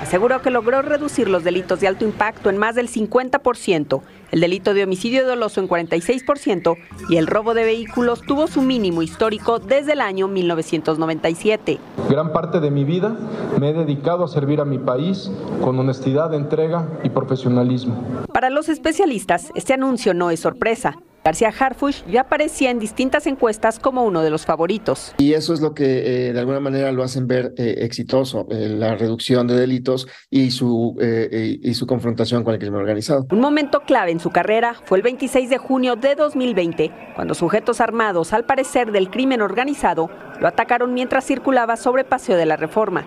Aseguró 0.00 0.42
que 0.42 0.50
logró 0.50 0.82
reducir 0.82 1.28
los 1.28 1.44
delitos 1.44 1.78
de 1.78 1.86
alto 1.86 2.04
impacto 2.04 2.50
en 2.50 2.58
más 2.58 2.74
del 2.74 2.88
50%, 2.88 4.02
el 4.32 4.40
delito 4.40 4.74
de 4.74 4.82
homicidio 4.82 5.26
doloso 5.26 5.60
en 5.60 5.68
46% 5.68 6.76
y 7.08 7.16
el 7.16 7.26
robo 7.26 7.54
de 7.54 7.64
vehículos 7.64 8.22
tuvo 8.22 8.48
su 8.48 8.62
mínimo 8.62 9.02
histórico 9.02 9.58
desde 9.58 9.92
el 9.92 10.00
año 10.00 10.26
1997. 10.26 11.78
Gran 12.08 12.32
parte 12.32 12.58
de 12.58 12.70
mi 12.70 12.84
vida 12.84 13.16
me 13.60 13.70
he 13.70 13.72
dedicado 13.74 14.24
a 14.24 14.28
servir 14.28 14.60
a 14.60 14.64
mi 14.64 14.78
país 14.78 15.30
con 15.62 15.78
honestidad, 15.78 16.34
entrega 16.34 16.88
y 17.04 17.10
profesionalismo. 17.10 18.02
Para 18.32 18.50
los 18.50 18.68
especialistas, 18.68 19.50
este 19.54 19.74
anuncio 19.74 20.14
no 20.14 20.30
es 20.30 20.40
sorpresa. 20.40 20.96
García 21.24 21.52
Harfush 21.56 22.02
ya 22.06 22.22
aparecía 22.22 22.70
en 22.70 22.80
distintas 22.80 23.26
encuestas 23.26 23.78
como 23.78 24.04
uno 24.04 24.22
de 24.22 24.30
los 24.30 24.44
favoritos. 24.44 25.14
Y 25.18 25.34
eso 25.34 25.54
es 25.54 25.60
lo 25.60 25.72
que 25.72 26.28
eh, 26.28 26.32
de 26.32 26.38
alguna 26.40 26.58
manera 26.58 26.90
lo 26.90 27.04
hacen 27.04 27.28
ver 27.28 27.54
eh, 27.56 27.76
exitoso, 27.78 28.46
eh, 28.50 28.68
la 28.68 28.96
reducción 28.96 29.46
de 29.46 29.54
delitos 29.54 30.08
y 30.30 30.50
su, 30.50 30.96
y 31.00 31.74
su 31.74 31.86
confrontación 31.86 32.42
con 32.42 32.54
el 32.54 32.60
crimen 32.60 32.80
organizado. 32.80 33.26
Un 33.30 33.40
momento 33.40 33.80
clave 33.80 34.10
en 34.10 34.20
su 34.20 34.30
carrera 34.30 34.74
fue 34.84 34.98
el 34.98 35.02
26 35.02 35.48
de 35.48 35.58
junio 35.58 35.96
de 35.96 36.14
2020, 36.14 36.90
cuando 37.14 37.34
sujetos 37.34 37.80
armados, 37.80 38.32
al 38.32 38.44
parecer 38.44 38.90
del 38.90 39.10
crimen 39.10 39.42
organizado, 39.42 40.10
lo 40.40 40.48
atacaron 40.48 40.92
mientras 40.94 41.24
circulaba 41.24 41.76
sobre 41.76 42.04
Paseo 42.04 42.36
de 42.36 42.46
la 42.46 42.56
Reforma. 42.56 43.06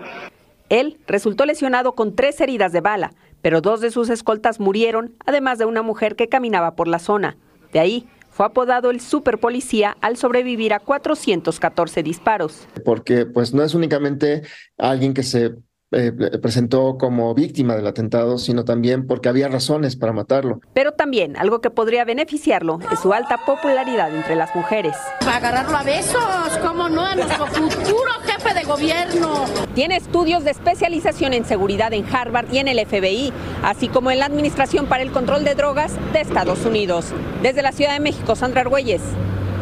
Él 0.68 0.98
resultó 1.06 1.44
lesionado 1.44 1.92
con 1.92 2.14
tres 2.14 2.40
heridas 2.40 2.72
de 2.72 2.80
bala, 2.80 3.12
pero 3.42 3.60
dos 3.60 3.80
de 3.80 3.90
sus 3.90 4.08
escoltas 4.08 4.58
murieron, 4.58 5.14
además 5.26 5.58
de 5.58 5.66
una 5.66 5.82
mujer 5.82 6.16
que 6.16 6.28
caminaba 6.28 6.74
por 6.74 6.88
la 6.88 6.98
zona. 6.98 7.36
De 7.72 7.78
ahí 7.78 8.08
fue 8.30 8.44
apodado 8.44 8.90
el 8.90 9.00
superpolicía 9.00 9.96
al 10.02 10.18
sobrevivir 10.18 10.74
a 10.74 10.80
414 10.80 12.02
disparos. 12.02 12.66
Porque 12.84 13.24
pues 13.24 13.54
no 13.54 13.62
es 13.62 13.74
únicamente 13.74 14.42
alguien 14.76 15.14
que 15.14 15.22
se 15.22 15.54
eh, 15.92 16.10
presentó 16.42 16.98
como 16.98 17.32
víctima 17.32 17.76
del 17.76 17.86
atentado, 17.86 18.38
sino 18.38 18.64
también 18.64 19.06
porque 19.06 19.28
había 19.28 19.46
razones 19.46 19.94
para 19.94 20.12
matarlo. 20.12 20.60
Pero 20.74 20.92
también 20.92 21.36
algo 21.36 21.60
que 21.60 21.70
podría 21.70 22.04
beneficiarlo 22.04 22.80
es 22.92 22.98
su 22.98 23.12
alta 23.12 23.38
popularidad 23.46 24.12
entre 24.12 24.34
las 24.34 24.52
mujeres. 24.56 24.96
Para 25.20 25.36
agarrarlo 25.36 25.76
a 25.76 25.84
besos, 25.84 26.58
como 26.60 26.88
no, 26.88 27.06
a 27.06 27.14
nuestro 27.14 27.46
futuro 27.46 28.10
jefe 28.24 28.52
de 28.52 28.64
gobierno. 28.64 29.44
Tiene 29.74 29.94
estudios 29.96 30.42
de 30.42 30.50
especialización 30.50 31.32
en 31.34 31.44
seguridad 31.44 31.92
en 31.92 32.04
Harvard 32.12 32.52
y 32.52 32.58
en 32.58 32.66
el 32.66 32.84
FBI, 32.84 33.32
así 33.62 33.86
como 33.88 34.10
en 34.10 34.18
la 34.18 34.26
Administración 34.26 34.86
para 34.86 35.04
el 35.04 35.12
Control 35.12 35.44
de 35.44 35.54
Drogas 35.54 35.92
de 36.12 36.20
Estados 36.20 36.64
Unidos. 36.66 37.12
Desde 37.42 37.62
la 37.62 37.70
Ciudad 37.70 37.92
de 37.92 38.00
México, 38.00 38.34
Sandra 38.34 38.62
Argüelles, 38.62 39.02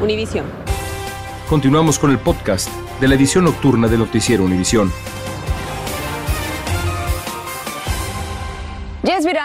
Univisión. 0.02 0.46
Continuamos 1.50 1.98
con 1.98 2.10
el 2.10 2.18
podcast 2.18 2.70
de 2.98 3.08
la 3.08 3.14
edición 3.14 3.44
nocturna 3.44 3.88
de 3.88 3.98
Noticiero 3.98 4.44
Univisión. 4.44 4.90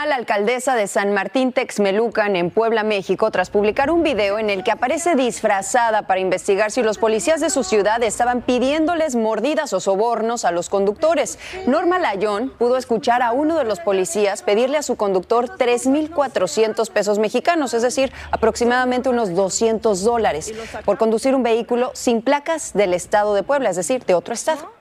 La 0.09 0.15
alcaldesa 0.15 0.75
de 0.75 0.87
San 0.87 1.13
Martín 1.13 1.53
Texmelucan 1.53 2.35
en 2.35 2.49
Puebla, 2.49 2.83
México, 2.83 3.29
tras 3.29 3.51
publicar 3.51 3.91
un 3.91 4.01
video 4.01 4.39
en 4.39 4.49
el 4.49 4.63
que 4.63 4.71
aparece 4.71 5.15
disfrazada 5.15 6.07
para 6.07 6.19
investigar 6.19 6.71
si 6.71 6.81
los 6.81 6.97
policías 6.97 7.39
de 7.41 7.51
su 7.51 7.63
ciudad 7.63 8.01
estaban 8.01 8.41
pidiéndoles 8.41 9.15
mordidas 9.15 9.71
o 9.71 9.79
sobornos 9.79 10.45
a 10.45 10.51
los 10.51 10.67
conductores. 10.67 11.37
Norma 11.67 11.99
Layón 11.99 12.49
pudo 12.57 12.77
escuchar 12.77 13.21
a 13.21 13.31
uno 13.31 13.55
de 13.57 13.65
los 13.65 13.79
policías 13.79 14.41
pedirle 14.41 14.77
a 14.77 14.81
su 14.81 14.95
conductor 14.95 15.47
3.400 15.57 16.89
pesos 16.89 17.19
mexicanos, 17.19 17.75
es 17.75 17.83
decir, 17.83 18.11
aproximadamente 18.31 19.09
unos 19.09 19.35
200 19.35 20.03
dólares, 20.03 20.51
por 20.85 20.97
conducir 20.97 21.35
un 21.35 21.43
vehículo 21.43 21.91
sin 21.93 22.23
placas 22.23 22.73
del 22.73 22.95
estado 22.95 23.35
de 23.35 23.43
Puebla, 23.43 23.69
es 23.69 23.75
decir, 23.75 24.03
de 24.05 24.15
otro 24.15 24.33
estado. 24.33 24.71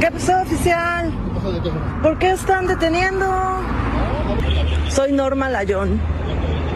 ¿Qué 0.00 0.10
pasó, 0.10 0.40
oficial? 0.40 1.12
¿Por 2.02 2.18
qué 2.18 2.32
están 2.32 2.66
deteniendo? 2.66 3.26
Soy 4.88 5.12
Norma 5.12 5.48
Layón 5.48 6.00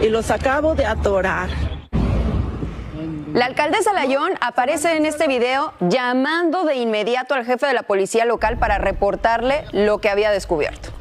y 0.01 0.09
los 0.09 0.31
acabo 0.31 0.75
de 0.75 0.85
atorar. 0.85 1.49
La 3.33 3.45
alcaldesa 3.45 3.93
Layón 3.93 4.33
aparece 4.41 4.97
en 4.97 5.05
este 5.05 5.27
video 5.27 5.73
llamando 5.79 6.63
de 6.63 6.75
inmediato 6.75 7.35
al 7.35 7.45
jefe 7.45 7.67
de 7.67 7.73
la 7.73 7.83
policía 7.83 8.25
local 8.25 8.57
para 8.57 8.77
reportarle 8.77 9.65
lo 9.71 9.99
que 9.99 10.09
había 10.09 10.31
descubierto. 10.31 10.96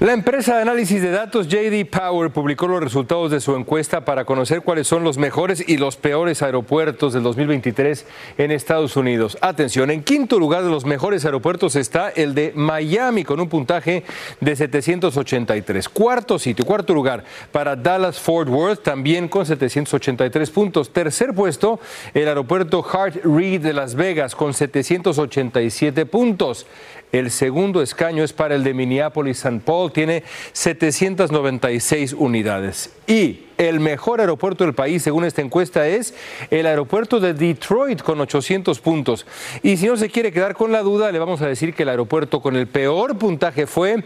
La 0.00 0.12
empresa 0.12 0.54
de 0.54 0.62
análisis 0.62 1.02
de 1.02 1.10
datos 1.10 1.48
JD 1.48 1.84
Power 1.90 2.30
publicó 2.30 2.68
los 2.68 2.80
resultados 2.80 3.32
de 3.32 3.40
su 3.40 3.56
encuesta 3.56 4.04
para 4.04 4.24
conocer 4.24 4.62
cuáles 4.62 4.86
son 4.86 5.02
los 5.02 5.18
mejores 5.18 5.68
y 5.68 5.76
los 5.76 5.96
peores 5.96 6.40
aeropuertos 6.40 7.14
del 7.14 7.24
2023 7.24 8.06
en 8.38 8.52
Estados 8.52 8.96
Unidos. 8.96 9.36
Atención, 9.40 9.90
en 9.90 10.04
quinto 10.04 10.38
lugar 10.38 10.62
de 10.62 10.70
los 10.70 10.84
mejores 10.84 11.24
aeropuertos 11.24 11.74
está 11.74 12.10
el 12.10 12.32
de 12.36 12.52
Miami 12.54 13.24
con 13.24 13.40
un 13.40 13.48
puntaje 13.48 14.04
de 14.40 14.54
783. 14.54 15.88
Cuarto 15.88 16.38
sitio, 16.38 16.64
cuarto 16.64 16.94
lugar 16.94 17.24
para 17.50 17.74
Dallas 17.74 18.20
Fort 18.20 18.48
Worth 18.48 18.84
también 18.84 19.26
con 19.26 19.46
783 19.46 20.50
puntos. 20.50 20.92
Tercer 20.92 21.34
puesto, 21.34 21.80
el 22.14 22.28
aeropuerto 22.28 22.86
Hart 22.88 23.16
Reed 23.24 23.62
de 23.62 23.72
Las 23.72 23.96
Vegas 23.96 24.36
con 24.36 24.54
787 24.54 26.06
puntos. 26.06 26.66
El 27.10 27.30
segundo 27.30 27.80
escaño 27.80 28.22
es 28.22 28.34
para 28.34 28.54
el 28.54 28.62
de 28.62 28.74
Minneapolis-St. 28.74 29.60
Paul, 29.64 29.92
tiene 29.92 30.24
796 30.52 32.12
unidades. 32.12 32.92
Y 33.06 33.46
el 33.56 33.80
mejor 33.80 34.20
aeropuerto 34.20 34.64
del 34.64 34.74
país, 34.74 35.02
según 35.02 35.24
esta 35.24 35.40
encuesta, 35.40 35.88
es 35.88 36.14
el 36.50 36.66
aeropuerto 36.66 37.18
de 37.18 37.32
Detroit 37.32 38.02
con 38.02 38.20
800 38.20 38.78
puntos. 38.80 39.26
Y 39.62 39.78
si 39.78 39.86
no 39.86 39.96
se 39.96 40.10
quiere 40.10 40.32
quedar 40.32 40.54
con 40.54 40.70
la 40.70 40.82
duda, 40.82 41.10
le 41.10 41.18
vamos 41.18 41.40
a 41.40 41.48
decir 41.48 41.74
que 41.74 41.84
el 41.84 41.88
aeropuerto 41.88 42.42
con 42.42 42.56
el 42.56 42.66
peor 42.66 43.16
puntaje 43.16 43.66
fue 43.66 44.04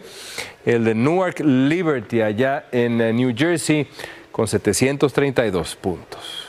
el 0.65 0.85
de 0.85 0.95
Newark 0.95 1.41
Liberty, 1.41 2.23
allá 2.23 2.67
en 2.71 3.01
eh, 3.01 3.13
New 3.13 3.35
Jersey, 3.37 3.89
con 4.31 4.47
732 4.47 5.75
puntos. 5.77 6.42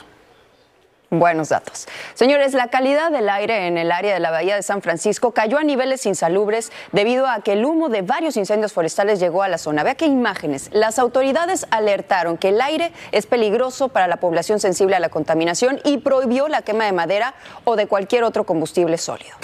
Buenos 1.18 1.50
datos. 1.50 1.86
Señores, 2.14 2.54
la 2.54 2.68
calidad 2.68 3.10
del 3.10 3.28
aire 3.28 3.66
en 3.66 3.78
el 3.78 3.92
área 3.92 4.14
de 4.14 4.20
la 4.20 4.30
Bahía 4.30 4.56
de 4.56 4.62
San 4.62 4.82
Francisco 4.82 5.32
cayó 5.32 5.58
a 5.58 5.62
niveles 5.62 6.06
insalubres 6.06 6.72
debido 6.92 7.26
a 7.26 7.40
que 7.40 7.52
el 7.52 7.64
humo 7.64 7.88
de 7.88 8.02
varios 8.02 8.36
incendios 8.36 8.72
forestales 8.72 9.20
llegó 9.20 9.42
a 9.42 9.48
la 9.48 9.58
zona. 9.58 9.82
Vea 9.82 9.94
qué 9.94 10.06
imágenes. 10.06 10.70
Las 10.72 10.98
autoridades 10.98 11.66
alertaron 11.70 12.36
que 12.36 12.50
el 12.50 12.60
aire 12.60 12.92
es 13.12 13.26
peligroso 13.26 13.88
para 13.88 14.08
la 14.08 14.16
población 14.16 14.60
sensible 14.60 14.96
a 14.96 15.00
la 15.00 15.08
contaminación 15.08 15.80
y 15.84 15.98
prohibió 15.98 16.48
la 16.48 16.62
quema 16.62 16.84
de 16.84 16.92
madera 16.92 17.34
o 17.64 17.76
de 17.76 17.86
cualquier 17.86 18.24
otro 18.24 18.44
combustible 18.44 18.98
sólido. 18.98 19.36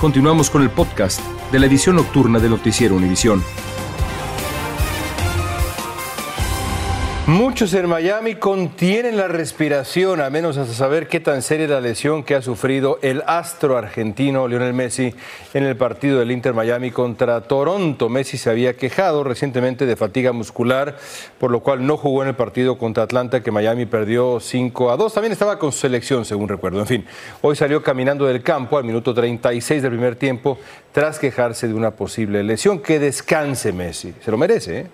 Continuamos 0.00 0.48
con 0.48 0.62
el 0.62 0.70
podcast 0.70 1.20
de 1.52 1.58
la 1.58 1.66
edición 1.66 1.96
nocturna 1.96 2.38
de 2.38 2.48
Noticiero 2.48 2.94
Univisión. 2.94 3.44
Muchos 7.30 7.72
en 7.74 7.88
Miami 7.88 8.34
contienen 8.34 9.16
la 9.16 9.28
respiración, 9.28 10.20
a 10.20 10.30
menos 10.30 10.56
hasta 10.56 10.74
saber 10.74 11.06
qué 11.06 11.20
tan 11.20 11.42
seria 11.42 11.68
la 11.68 11.80
lesión 11.80 12.24
que 12.24 12.34
ha 12.34 12.42
sufrido 12.42 12.98
el 13.02 13.22
astro 13.24 13.76
argentino 13.76 14.48
Lionel 14.48 14.74
Messi 14.74 15.14
en 15.54 15.62
el 15.62 15.76
partido 15.76 16.18
del 16.18 16.32
Inter 16.32 16.54
Miami 16.54 16.90
contra 16.90 17.40
Toronto. 17.42 18.08
Messi 18.08 18.36
se 18.36 18.50
había 18.50 18.76
quejado 18.76 19.22
recientemente 19.22 19.86
de 19.86 19.94
fatiga 19.94 20.32
muscular, 20.32 20.98
por 21.38 21.52
lo 21.52 21.60
cual 21.60 21.86
no 21.86 21.96
jugó 21.96 22.22
en 22.22 22.30
el 22.30 22.34
partido 22.34 22.76
contra 22.78 23.04
Atlanta, 23.04 23.44
que 23.44 23.52
Miami 23.52 23.86
perdió 23.86 24.40
5 24.40 24.90
a 24.90 24.96
2. 24.96 25.14
También 25.14 25.32
estaba 25.32 25.56
con 25.56 25.70
su 25.70 25.78
selección, 25.78 26.24
según 26.24 26.48
recuerdo. 26.48 26.80
En 26.80 26.86
fin, 26.88 27.06
hoy 27.42 27.54
salió 27.54 27.80
caminando 27.80 28.26
del 28.26 28.42
campo 28.42 28.76
al 28.76 28.82
minuto 28.82 29.14
36 29.14 29.82
del 29.82 29.92
primer 29.92 30.16
tiempo 30.16 30.58
tras 30.90 31.20
quejarse 31.20 31.68
de 31.68 31.74
una 31.74 31.92
posible 31.92 32.42
lesión. 32.42 32.80
Que 32.80 32.98
descanse 32.98 33.72
Messi. 33.72 34.14
Se 34.20 34.32
lo 34.32 34.36
merece, 34.36 34.80
¿eh? 34.80 34.86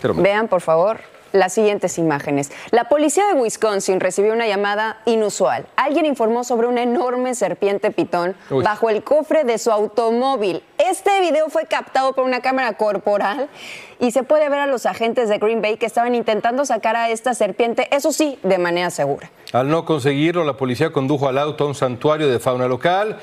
Se 0.00 0.08
lo 0.08 0.14
merece. 0.14 0.32
Vean, 0.32 0.48
por 0.48 0.62
favor, 0.62 0.98
las 1.32 1.52
siguientes 1.52 1.98
imágenes. 1.98 2.50
La 2.70 2.84
policía 2.84 3.24
de 3.26 3.40
Wisconsin 3.40 4.00
recibió 4.00 4.32
una 4.32 4.46
llamada 4.46 5.00
inusual. 5.04 5.66
Alguien 5.76 6.06
informó 6.06 6.44
sobre 6.44 6.66
una 6.66 6.82
enorme 6.82 7.34
serpiente 7.34 7.90
pitón 7.90 8.34
Uy. 8.50 8.64
bajo 8.64 8.90
el 8.90 9.02
cofre 9.04 9.44
de 9.44 9.58
su 9.58 9.70
automóvil. 9.70 10.62
Este 10.78 11.20
video 11.20 11.48
fue 11.48 11.66
captado 11.66 12.12
por 12.12 12.24
una 12.24 12.40
cámara 12.40 12.74
corporal 12.74 13.48
y 13.98 14.10
se 14.10 14.22
puede 14.22 14.48
ver 14.48 14.60
a 14.60 14.66
los 14.66 14.86
agentes 14.86 15.28
de 15.28 15.38
Green 15.38 15.62
Bay 15.62 15.76
que 15.76 15.86
estaban 15.86 16.14
intentando 16.14 16.64
sacar 16.64 16.96
a 16.96 17.10
esta 17.10 17.34
serpiente, 17.34 17.88
eso 17.94 18.12
sí, 18.12 18.38
de 18.42 18.58
manera 18.58 18.90
segura. 18.90 19.30
Al 19.52 19.68
no 19.68 19.84
conseguirlo, 19.84 20.44
la 20.44 20.56
policía 20.56 20.92
condujo 20.92 21.28
al 21.28 21.38
auto 21.38 21.64
a 21.64 21.66
un 21.68 21.74
santuario 21.74 22.28
de 22.28 22.38
fauna 22.38 22.68
local. 22.68 23.18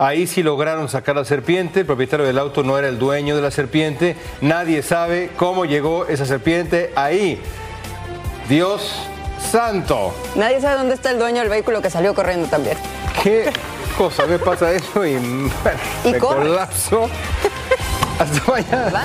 Ahí 0.00 0.26
sí 0.26 0.42
lograron 0.42 0.88
sacar 0.88 1.14
la 1.14 1.26
serpiente. 1.26 1.80
El 1.80 1.86
propietario 1.86 2.24
del 2.24 2.38
auto 2.38 2.62
no 2.62 2.78
era 2.78 2.88
el 2.88 2.98
dueño 2.98 3.36
de 3.36 3.42
la 3.42 3.50
serpiente. 3.50 4.16
Nadie 4.40 4.82
sabe 4.82 5.30
cómo 5.36 5.66
llegó 5.66 6.06
esa 6.06 6.24
serpiente 6.24 6.90
ahí. 6.96 7.38
Dios 8.48 8.94
santo. 9.52 10.14
Nadie 10.36 10.58
sabe 10.62 10.78
dónde 10.78 10.94
está 10.94 11.10
el 11.10 11.18
dueño 11.18 11.40
del 11.40 11.50
vehículo 11.50 11.82
que 11.82 11.90
salió 11.90 12.14
corriendo 12.14 12.48
también. 12.48 12.78
¿Qué 13.22 13.52
cosa 13.98 14.24
me 14.24 14.38
pasa 14.38 14.72
eso? 14.72 15.04
Y, 15.06 15.16
Y 16.04 16.12
me 16.12 16.18
colapso. 16.18 17.10
Hasta 18.18 18.50
mañana. 18.50 19.02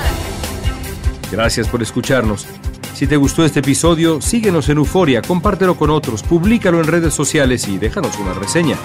Gracias 1.30 1.68
por 1.68 1.82
escucharnos. 1.82 2.48
Si 2.94 3.06
te 3.06 3.18
gustó 3.18 3.44
este 3.44 3.60
episodio, 3.60 4.22
síguenos 4.22 4.70
en 4.70 4.78
Euforia, 4.78 5.22
compártelo 5.22 5.76
con 5.76 5.90
otros, 5.90 6.24
públicalo 6.24 6.80
en 6.80 6.88
redes 6.88 7.14
sociales 7.14 7.68
y 7.68 7.78
déjanos 7.78 8.18
una 8.18 8.34
reseña. 8.34 8.78